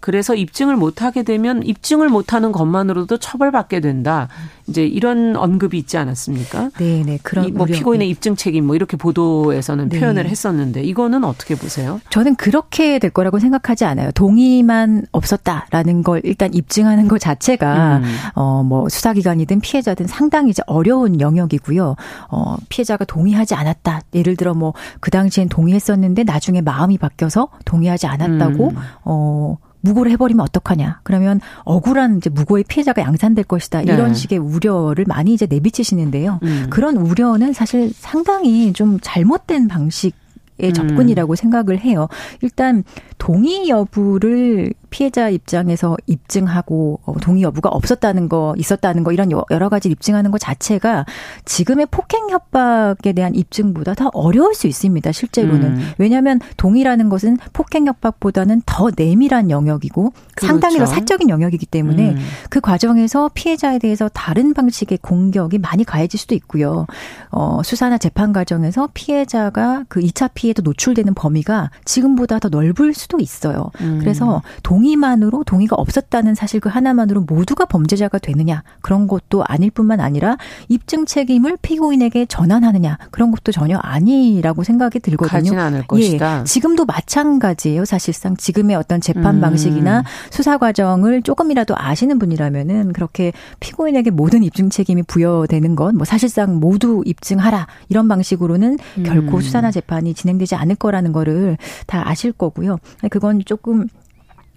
[0.00, 4.28] 그래서 입증을 못하게 되면 입증을 못하는 것만으로도 처벌받게 된다.
[4.66, 6.70] 이제 이런 언급이 있지 않았습니까?
[6.78, 7.18] 네, 네.
[7.22, 9.98] 그런 뭐 피고인의 입증 책임 뭐 이렇게 보도에서는 네.
[9.98, 12.00] 표현을 했었는데 이거는 어떻게 보세요?
[12.10, 14.10] 저는 그렇게 될 거라고 생각하지 않아요.
[14.12, 18.04] 동의만 없었다라는 걸 일단 입증하는 것 자체가 음.
[18.34, 21.96] 어뭐 수사기관이든 피해자든 상당히 이제 어려운 영역이고요.
[22.30, 24.02] 어 피해자가 동의하지 않았다.
[24.14, 28.76] 예를 들어 뭐 그 당시엔 동의했었는데 나중에 마음이 바뀌어서 동의하지 않았다고 음.
[29.04, 31.00] 어 무고를 해버리면 어떡하냐.
[31.02, 33.82] 그러면 억울한 이제 무고의 피해자가 양산될 것이다.
[33.82, 34.14] 이런 네.
[34.14, 36.40] 식의 우려를 많이 이제 내비치시는데요.
[36.42, 36.66] 음.
[36.70, 40.14] 그런 우려는 사실 상당히 좀 잘못된 방식
[40.62, 41.36] 의 접근이라고 음.
[41.36, 42.06] 생각을 해요.
[42.42, 42.84] 일단
[43.16, 49.88] 동의 여부를 피해자 입장에서 입증하고 어, 동의 여부가 없었다는 거, 있었다는 거 이런 여러 가지
[49.88, 51.06] 입증하는 것 자체가
[51.44, 55.12] 지금의 폭행 협박에 대한 입증보다 더 어려울 수 있습니다.
[55.12, 55.92] 실제로는 음.
[55.98, 60.46] 왜냐하면 동의라는 것은 폭행 협박보다는 더 내밀한 영역이고 그렇죠.
[60.46, 62.18] 상당히 더 사적인 영역이기 때문에 음.
[62.50, 66.86] 그 과정에서 피해자에 대해서 다른 방식의 공격이 많이 가해질 수도 있고요.
[67.30, 73.70] 어, 수사나 재판 과정에서 피해자가 그 2차 피해도 노출되는 범위가 지금보다 더 넓을 수도 있어요.
[73.80, 73.98] 음.
[74.00, 80.00] 그래서 동 동의만으로 동의가 없었다는 사실 그 하나만으로 모두가 범죄자가 되느냐 그런 것도 아닐 뿐만
[80.00, 85.30] 아니라 입증 책임을 피고인에게 전환하느냐 그런 것도 전혀 아니라고 생각이 들거든요.
[85.30, 86.40] 가진 않을 것이다.
[86.40, 87.84] 예, 지금도 마찬가지예요.
[87.84, 89.40] 사실상 지금의 어떤 재판 음.
[89.40, 96.60] 방식이나 수사 과정을 조금이라도 아시는 분이라면은 그렇게 피고인에게 모든 입증 책임이 부여되는 건 뭐 사실상
[96.60, 99.02] 모두 입증하라 이런 방식으로는 음.
[99.02, 102.78] 결코 수사나 재판이 진행되지 않을 거라는 거를 다 아실 거고요.
[103.10, 103.86] 그건 조금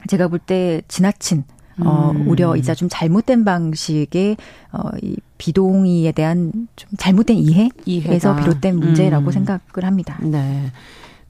[0.08, 1.44] 제가 볼 때 지나친
[1.80, 2.30] 어, 음.
[2.30, 4.38] 우려이자 좀 잘못된 방식의
[4.74, 8.36] 어, 이 비동의에 대한 좀 잘못된 이해 에서 이해가.
[8.36, 9.32] 비롯된 문제라고 음.
[9.32, 10.20] 생각을 합니다.
[10.22, 10.72] 네.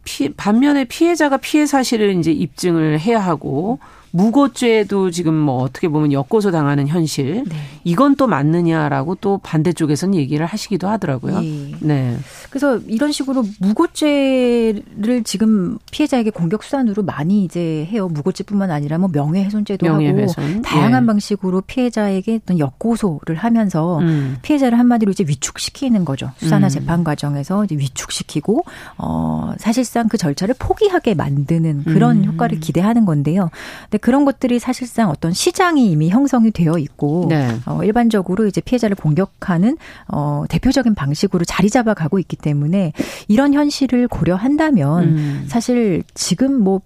[0.03, 3.79] 피, 반면에 피해자가 피해 사실을 이제 입증을 해야 하고
[4.15, 7.43] 무고죄도 지금 뭐 어떻게 보면 엮고서 당하는 현실.
[7.47, 7.55] 네.
[7.83, 11.39] 이건 또 맞느냐라고 또 반대쪽에서는 얘기를 하시기도 하더라고요.
[11.41, 11.71] 네.
[11.79, 12.17] 네.
[12.51, 18.07] 그래서 이런 식으로 무고죄를 지금 피해자에게 공격 수단으로 많이 이제 해요.
[18.07, 20.43] 무고죄뿐만 아니라 뭐 명예훼손죄도 명예훼손.
[20.43, 21.07] 하고 다양한 네.
[21.07, 24.37] 방식으로 피해자에게 어떤 역고소를 하면서 음.
[24.43, 26.31] 피해자를 한마디로 이제 위축시키는 거죠.
[26.37, 26.69] 수사나 음.
[26.69, 28.63] 재판 과정에서 이제 위축시키고
[28.99, 32.25] 어 사실상 그 절차를 포기하게 만드는 그런 음.
[32.25, 33.49] 효과를 기대하는 건데요.
[33.89, 37.47] 근데 그런 것들이 사실상 어떤 시장이 이미 형성이 되어 있고 네.
[37.65, 39.77] 어, 일반적으로 이제 피해자를 공격하는
[40.09, 42.91] 어, 대표적인 방식으로 자리 잡아 가고 있기 때문에
[43.29, 45.45] 이런 현실을 고려한다면 음.
[45.47, 46.81] 사실 지금 뭐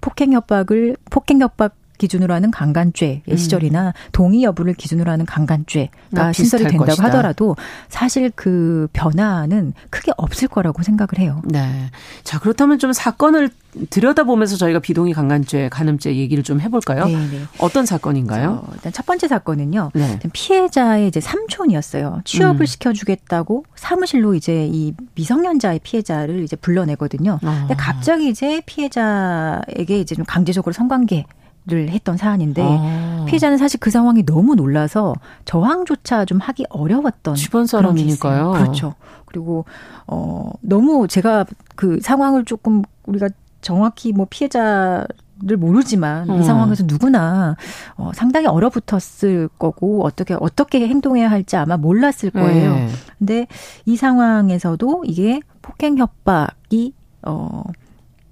[0.00, 3.36] 폭행 협박을 폭행 협박 기준으로 하는 강간죄의 음.
[3.36, 7.04] 시절이나 동의 여부를 기준으로 하는 강간죄가 신설이 된다고 것이다.
[7.04, 7.56] 하더라도
[7.88, 11.42] 사실 그 변화는 크게 없을 거라고 생각을 해요.
[11.44, 11.90] 네.
[12.24, 13.50] 자, 그렇다면 좀 사건을
[13.88, 17.06] 들여다보면서 저희가 비동의 강간죄, 간음죄 얘기를 좀 해볼까요?
[17.06, 17.28] 네네.
[17.30, 17.40] 네.
[17.58, 18.64] 어떤 사건인가요?
[18.74, 19.92] 일단 첫 번째 사건은요.
[19.94, 20.18] 네.
[20.32, 22.20] 피해자의 이제 삼촌이었어요.
[22.24, 22.66] 취업을 음.
[22.66, 27.38] 시켜주겠다고 사무실로 이제 이 미성년자의 피해자를 이제 불러내거든요.
[27.42, 27.58] 아.
[27.60, 31.24] 근데 갑자기 이제 피해자에게 이제 좀 강제적으로 성관계
[31.64, 33.24] 를 했던 사안인데 아.
[33.28, 38.50] 피해자는 사실 그 상황이 너무 놀라서 저항조차 좀 하기 어려웠던 주변 사람이니까요.
[38.50, 38.94] 그렇죠.
[39.26, 39.64] 그리고
[40.08, 41.46] 어 너무 제가
[41.76, 43.28] 그 상황을 조금 우리가
[43.60, 45.06] 정확히 뭐 피해자
[45.44, 46.40] 를 모르지만 음.
[46.40, 47.56] 이 상황에서 누구나
[47.96, 52.74] 어, 상당히 얼어붙었을 거고 어떻게 어떻게 행동해야 할지 아마 몰랐을 거예요.
[52.74, 52.88] 네.
[53.18, 53.46] 근데
[53.84, 57.64] 이 상황에서도 이게 폭행 협박이 어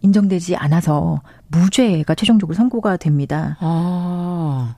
[0.03, 3.57] 인정되지 않아서 무죄가 최종적으로 선고가 됩니다.
[3.61, 4.77] 아.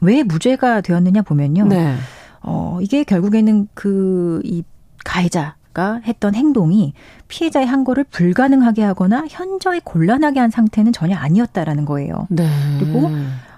[0.00, 1.66] 왜 무죄가 되었느냐 보면요.
[1.66, 1.94] 네.
[2.42, 4.62] 어, 이게 결국에는 그, 이
[5.04, 6.94] 가해자 가 했던 행동이
[7.26, 12.28] 피해자의 항거를 불가능하게 하거나 현저히 곤란하게 한 상태는 전혀 아니었다라는 거예요.
[12.30, 12.48] 네.
[12.78, 13.10] 그리고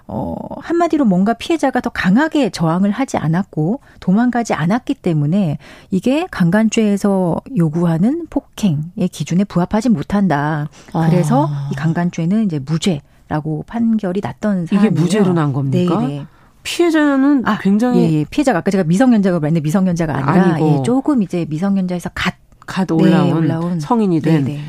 [0.07, 5.57] 어, 한마디로 뭔가 피해자가 더 강하게 저항을 하지 않았고 도망가지 않았기 때문에
[5.91, 10.69] 이게 강간죄에서 요구하는 폭행의 기준에 부합하지 못한다.
[11.09, 11.69] 그래서 아.
[11.71, 14.91] 이 강간죄는 이제 무죄라고 판결이 났던 사안이에요.
[14.91, 15.99] 이게 무죄로 난 겁니까?
[15.99, 16.25] 네네.
[16.63, 18.25] 피해자는 아, 굉장히 예, 예.
[18.29, 22.35] 피해자가 아까 제가 미성년자가 말했는데 미성년자가 아니라 예, 조금 이제 미성년자에서 갓,
[22.65, 24.59] 갓 올라온, 네, 올라온 성인이 된 네네.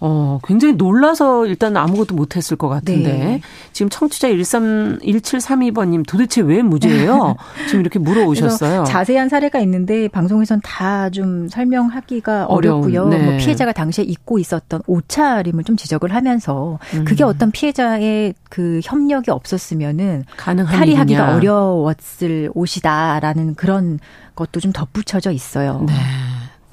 [0.00, 3.40] 어, 굉장히 놀라서 일단 아무것도 못했을 것 같은데 네.
[3.72, 7.36] 지금 청취자 13 1732번님 도대체 왜 무죄예요?
[7.66, 8.84] 지금 이렇게 물어오셨어요.
[8.84, 13.08] 자세한 사례가 있는데 방송에선 다 좀 설명하기가 어렵고요.
[13.08, 13.18] 네.
[13.18, 17.04] 뭐 피해자가 당시에 입고 있었던 옷차림을 좀 지적을 하면서 음.
[17.04, 23.98] 그게 어떤 피해자의 그 협력이 없었으면은 탈의하기가 어려웠을 옷이다라는 그런
[24.34, 25.84] 것도 좀 덧붙여져 있어요.
[25.86, 25.94] 네.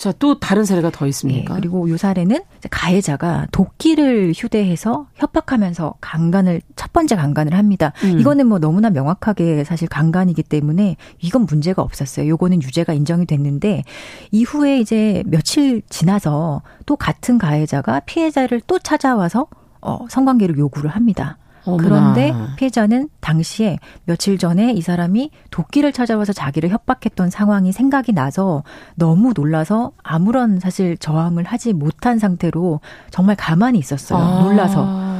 [0.01, 1.53] 자, 또 다른 사례가 더 있습니까?
[1.53, 2.39] 네, 그리고 요 사례는
[2.71, 7.93] 가해자가 도끼를 휴대해서 협박하면서 강간을 첫 번째 강간을 합니다.
[8.03, 8.19] 음.
[8.19, 12.27] 이거는 뭐 너무나 명확하게 사실 강간이기 때문에 이건 문제가 없었어요.
[12.29, 13.83] 요거는 유죄가 인정이 됐는데
[14.31, 19.45] 이후에 이제 며칠 지나서 또 같은 가해자가 피해자를 또 찾아와서
[19.81, 21.37] 어 성관계를 요구를 합니다.
[21.65, 21.83] 어머나.
[21.83, 28.63] 그런데 피해자는 당시에 며칠 전에 이 사람이 도끼를 찾아와서 자기를 협박했던 상황이 생각이 나서
[28.95, 32.81] 너무 놀라서 아무런 사실 저항을 하지 못한 상태로
[33.11, 34.19] 정말 가만히 있었어요.
[34.19, 34.41] 아.
[34.43, 35.11] 놀라서.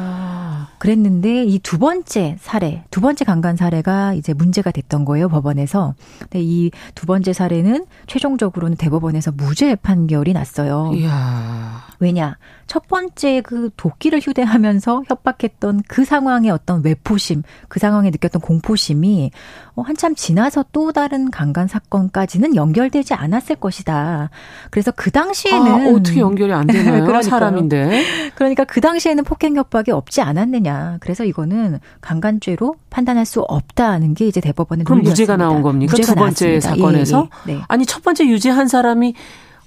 [0.80, 5.94] 그랬는데 이 두 번째 사례, 두 번째 강간 사례가 이제 문제가 됐던 거예요, 법원에서.
[6.20, 10.92] 근데 이 두 번째 사례는 최종적으로는 대법원에서 무죄 판결이 났어요.
[10.96, 11.84] 이야.
[12.00, 12.36] 왜냐?
[12.72, 19.30] 첫 번째 그 도끼를 휴대하면서 협박했던 그 상황의 어떤 외포심, 그 상황에 느꼈던 공포심이
[19.76, 24.30] 어, 한참 지나서 또 다른 강간 사건까지는 연결되지 않았을 것이다.
[24.70, 27.04] 그래서 그 당시에는 아, 어떻게 연결이 안 되나요?
[27.22, 28.06] 사람인데.
[28.36, 31.00] 그러니까 그 당시에는 폭행 협박이 없지 않았느냐.
[31.02, 35.98] 그래서 이거는 강간죄로 판단할 수 없다는 게 이제 대법원의 그럼 무죄가 나온 겁니까?
[35.98, 36.70] 두 번째 나왔습니다.
[36.70, 37.28] 사건에서?
[37.50, 37.62] 예, 예, 네.
[37.68, 39.14] 아니 첫 번째 유죄한 사람이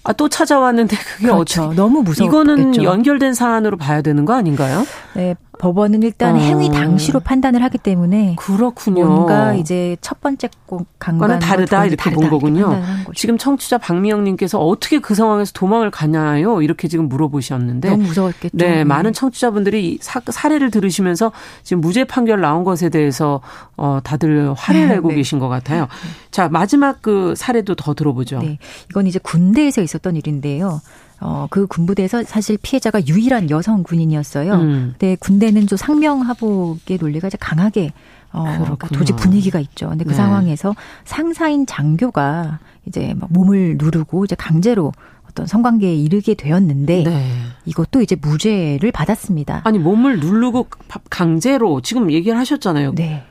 [0.04, 1.40] 아, 또 찾아왔는데 그게 그렇죠.
[1.64, 2.28] 어쩌 너무 무서워.
[2.28, 4.86] 이거는 연결된 사안으로 봐야 되는 거 아닌가요?
[5.14, 6.38] 네, 법원은 일단 어.
[6.38, 9.06] 행위 당시로 판단을 하기 때문에 그렇군요.
[9.06, 10.50] 뭔가 이제 첫 번째
[10.98, 12.82] 강간은 다르다 이렇게 다르다, 본 거군요.
[13.14, 16.60] 지금 청취자 박미영님께서 어떻게 그 상황에서 도망을 가냐요?
[16.60, 18.56] 이렇게 지금 물어보셨는데 너무 무서웠겠죠.
[18.56, 18.84] 네, 네.
[18.84, 21.32] 많은 청취자분들이 사, 사례를 들으시면서
[21.62, 23.40] 지금 무죄 판결 나온 것에 대해서
[23.76, 25.14] 어 다들 화를 네, 내고 네.
[25.14, 25.88] 계신 것 같아요.
[26.30, 28.40] 자 마지막 그 사례도 더 들어보죠.
[28.40, 28.58] 네,
[28.90, 30.80] 이건 이제 군대에서 있 었던 일인데요.
[31.20, 34.52] 어, 그 군부대에서 사실 피해자가 유일한 여성 군인이었어요.
[34.54, 34.94] 음.
[34.98, 37.92] 근데 군대는 좀 상명하복의 논리가 이제 강하게
[38.32, 39.88] 어, 그러니까 조직 분위기가 있죠.
[39.88, 40.16] 근데 그 네.
[40.16, 40.74] 상황에서
[41.04, 44.92] 상사인 장교가 이제 막 몸을 누르고 이제 강제로
[45.30, 47.30] 어떤 성관계에 이르게 되었는데 네.
[47.64, 49.62] 이것도 이제 무죄를 받았습니다.
[49.64, 50.66] 아니 몸을 누르고
[51.10, 52.94] 강제로 지금 얘기를 하셨잖아요.
[52.94, 53.24] 네.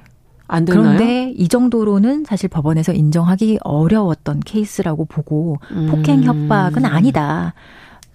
[0.48, 0.84] 안 되나요?
[0.84, 5.88] 그런데 이 정도로는 사실 법원에서 인정하기 어려웠던 케이스라고 보고 음.
[5.90, 7.54] 폭행 협박은 아니다.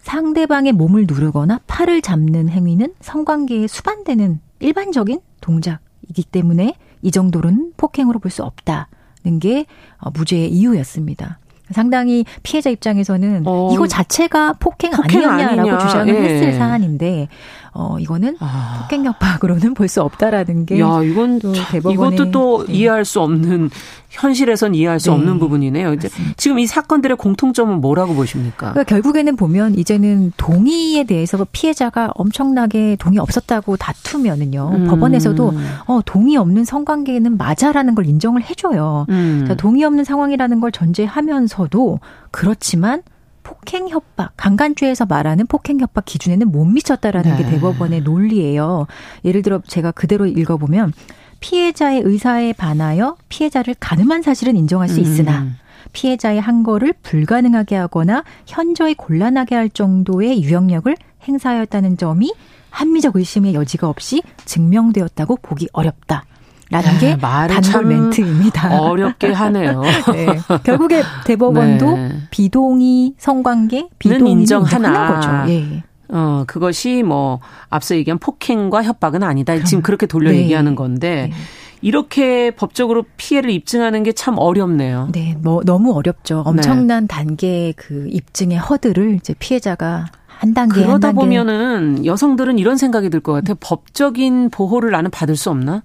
[0.02, 8.30] 상대방의 몸을 누르거나 팔을 잡는 행위는 성관계에 수반되는 일반적인 동작이기 때문에 이 정도로는 폭행으로 볼
[8.30, 9.66] 수 없다는 게
[9.98, 11.38] 어, 무죄의 이유였습니다.
[11.72, 15.78] 상당히 피해자 입장에서는 어, 이거 자체가 폭행, 폭행 아니었냐라고 아니냐.
[15.78, 16.18] 주장을 예.
[16.20, 17.28] 했을 사안인데
[17.72, 18.80] 어 이거는 아.
[18.82, 22.72] 폭행 협박으로는 볼 수 없다라는 게 야, 이건 또 대법원의 이것도 또 네.
[22.74, 23.70] 이해할 수 없는
[24.08, 25.16] 현실에선 이해할 수 네.
[25.16, 25.92] 없는 부분이네요.
[25.92, 28.72] 이제 지금 이 사건들의 공통점은 뭐라고 보십니까?
[28.72, 34.70] 그러니까 결국에는 보면 이제는 동의에 대해서 피해자가 엄청나게 동의 없었다고 다투면은요.
[34.74, 34.86] 음.
[34.86, 35.52] 법원에서도
[35.86, 39.06] 어 동의 없는 성관계는 맞아라는 걸 인정을 해줘요.
[39.10, 39.42] 음.
[39.42, 42.00] 그러니까 동의 없는 상황이라는 걸 전제하면서도
[42.30, 43.02] 그렇지만
[43.42, 47.42] 폭행 협박, 강간죄에서 말하는 폭행 협박 기준에는 못 미쳤다라는 네.
[47.42, 48.86] 게 대법원의 논리예요.
[49.24, 50.92] 예를 들어 제가 그대로 읽어보면
[51.40, 55.56] 피해자의 의사에 반하여 피해자를 가늠한 사실은 인정할 수 있으나 음.
[55.92, 60.94] 피해자의 한 거를 불가능하게 하거나 현저히 곤란하게 할 정도의 유형력을
[61.26, 62.32] 행사하였다는 점이
[62.70, 66.24] 합리적 의심의 여지가 없이 증명되었다고 보기 어렵다.
[66.70, 68.78] 라는 네, 게 단골 멘트입니다.
[68.78, 69.80] 어렵게 하네요.
[70.12, 70.26] 네.
[70.64, 72.12] 결국에 대법원도 네.
[72.30, 75.30] 비동의 성관계 비동의는 인정하는 거죠.
[75.48, 75.82] 예.
[76.10, 79.62] 어, 그것이 뭐 앞서 얘기한 폭행과 협박은 아니다.
[79.64, 80.38] 지금 그렇게 돌려 네.
[80.38, 81.36] 얘기하는 건데 네.
[81.80, 85.08] 이렇게 법적으로 피해를 입증하는 게 참 어렵네요.
[85.12, 86.42] 네, 뭐 너무 어렵죠.
[86.44, 87.06] 엄청난 네.
[87.08, 91.14] 단계 그 입증의 허들을 이제 피해자가 한 단계 그러다 한 단계.
[91.20, 93.56] 보면은 여성들은 이런 생각이 들 것 같아요.
[93.60, 95.82] 법적인 보호를 나는 받을 수 없나?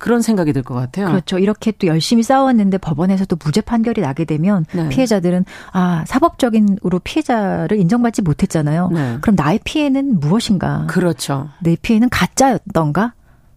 [0.00, 1.06] 그런 생각이 들 것 같아요.
[1.06, 1.38] 그렇죠.
[1.38, 4.88] 이렇게 또 열심히 싸웠는데 법원에서도 무죄 판결이 나게 되면 네.
[4.88, 8.90] 피해자들은 아 사법적인으로 피해자를 인정받지 못했잖아요.
[8.92, 9.18] 네.
[9.20, 10.86] 그럼 나의 피해는 무엇인가?
[10.88, 11.48] 그렇죠.
[11.62, 13.12] 내 피해는 가짜였던가?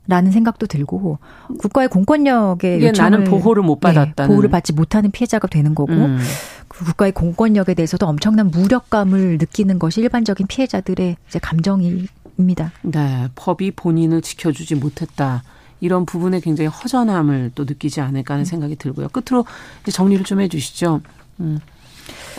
[0.06, 1.20] 라는 생각도 들고
[1.60, 6.20] 국가의 공권력에 나는 보호를 못 네, 받았다는 네, 보호를 받지 못하는 피해자가 되는 거고 음.
[6.68, 12.74] 그 국가의 공권력에 대해서도 엄청난 무력감을 느끼는 것이 일반적인 피해자들의 이제 감정입니다.
[12.82, 15.42] 네, 법이 본인을 지켜주지 못했다.
[15.84, 19.10] 이런 부분에 굉장히 허전함을 또 느끼지 않을까 하는 생각이 들고요.
[19.10, 19.46] 끝으로
[19.92, 21.02] 정리를 좀 해주시죠.
[21.42, 21.60] 음.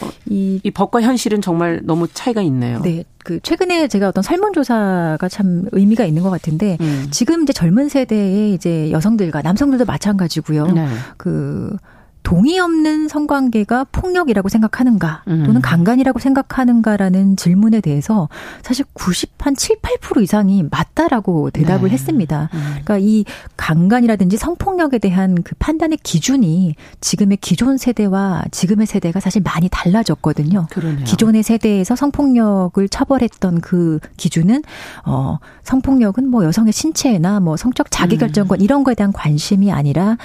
[0.03, 2.80] 어, 이, 이 법과 현실은 정말 너무 차이가 있네요.
[2.80, 3.05] 네.
[3.18, 7.09] 그 최근에 제가 어떤 설문조사가 참 의미가 있는 것 같은데 음.
[7.11, 10.66] 지금 이제 젊은 세대의 이제 여성들과 남성들도 마찬가지고요.
[10.68, 10.88] 네.
[11.18, 11.76] 그
[12.25, 15.61] 동의 없는 성관계가 폭력이라고 생각하는가 또는 음.
[15.61, 18.31] 강간이라고 생각하는가라는 질문에 대해서
[18.62, 21.93] 사실 90한 7, 8% 이상이 맞다라고 대답을 네.
[21.93, 22.49] 했습니다.
[22.55, 22.61] 음.
[22.83, 23.27] 그러니까 이
[23.59, 30.68] 강간이라든지 성폭력에 대한 그 판단의 기준이 지금의 기존 세대와 지금의 세대가 사실 많이 달라졌거든요.
[30.70, 31.05] 그러네요.
[31.05, 34.62] 기존의 세대에서 성폭력을 처벌했던 그 기준은
[35.05, 38.64] 어 성폭력은 뭐 여성의 신체나 뭐 성적 자기결정권 음.
[38.64, 40.16] 이런 거에 대한 관심이 아니라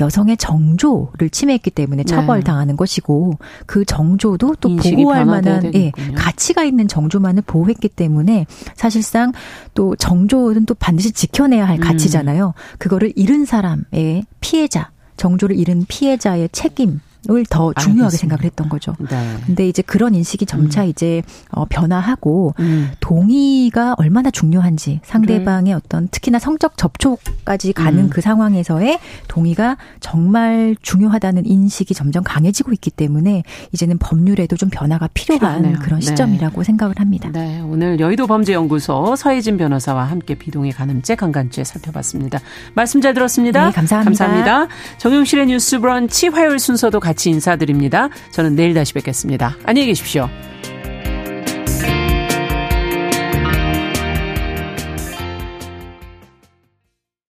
[0.00, 2.04] 여성의 정조를 침해했기 때문에 네.
[2.04, 2.76] 처벌당하는 네.
[2.76, 9.32] 것이고 그 정조도 또 보호할 만한 예, 가치가 있는 정조만을 보호했기 때문에 사실상
[9.74, 11.80] 또 정조는 또 반드시 지켜내야 할 음.
[11.80, 12.54] 가치잖아요.
[12.78, 18.10] 그거를 잃은 사람의 피해자, 정조를 잃은 피해자의 책임 을더 중요하게 알겠습니다.
[18.10, 18.94] 생각을 했던 거죠.
[19.10, 19.36] 네.
[19.46, 20.88] 근데 이제 그런 인식이 점차 음.
[20.88, 22.90] 이제 어 변화하고 음.
[23.00, 25.80] 동의가 얼마나 중요한지 상대방의 그래.
[25.84, 28.10] 어떤 특히나 성적 접촉까지 가는 음.
[28.10, 28.98] 그 상황에서의
[29.28, 35.78] 동의가 정말 중요하다는 인식이 점점 강해지고 있기 때문에 이제는 법률에도 좀 변화가 필요한 필요하네요.
[35.80, 36.06] 그런 네.
[36.06, 36.64] 시점이라고 네.
[36.64, 37.30] 생각을 합니다.
[37.32, 42.40] 네, 오늘 여의도 범죄연구소 서혜진 변호사와 함께 비동의 가늠죄 강간죄 살펴봤습니다.
[42.74, 43.66] 말씀 잘 들었습니다.
[43.66, 44.24] 네, 감사합니다.
[44.24, 44.74] 감사합니다.
[44.98, 48.08] 정용실의 뉴스 브런치 화요일 순서도 같이 같이 인사드립니다.
[48.32, 49.56] 저는 내일 다시 뵙겠습니다.
[49.64, 50.28] 안녕히 계십시오.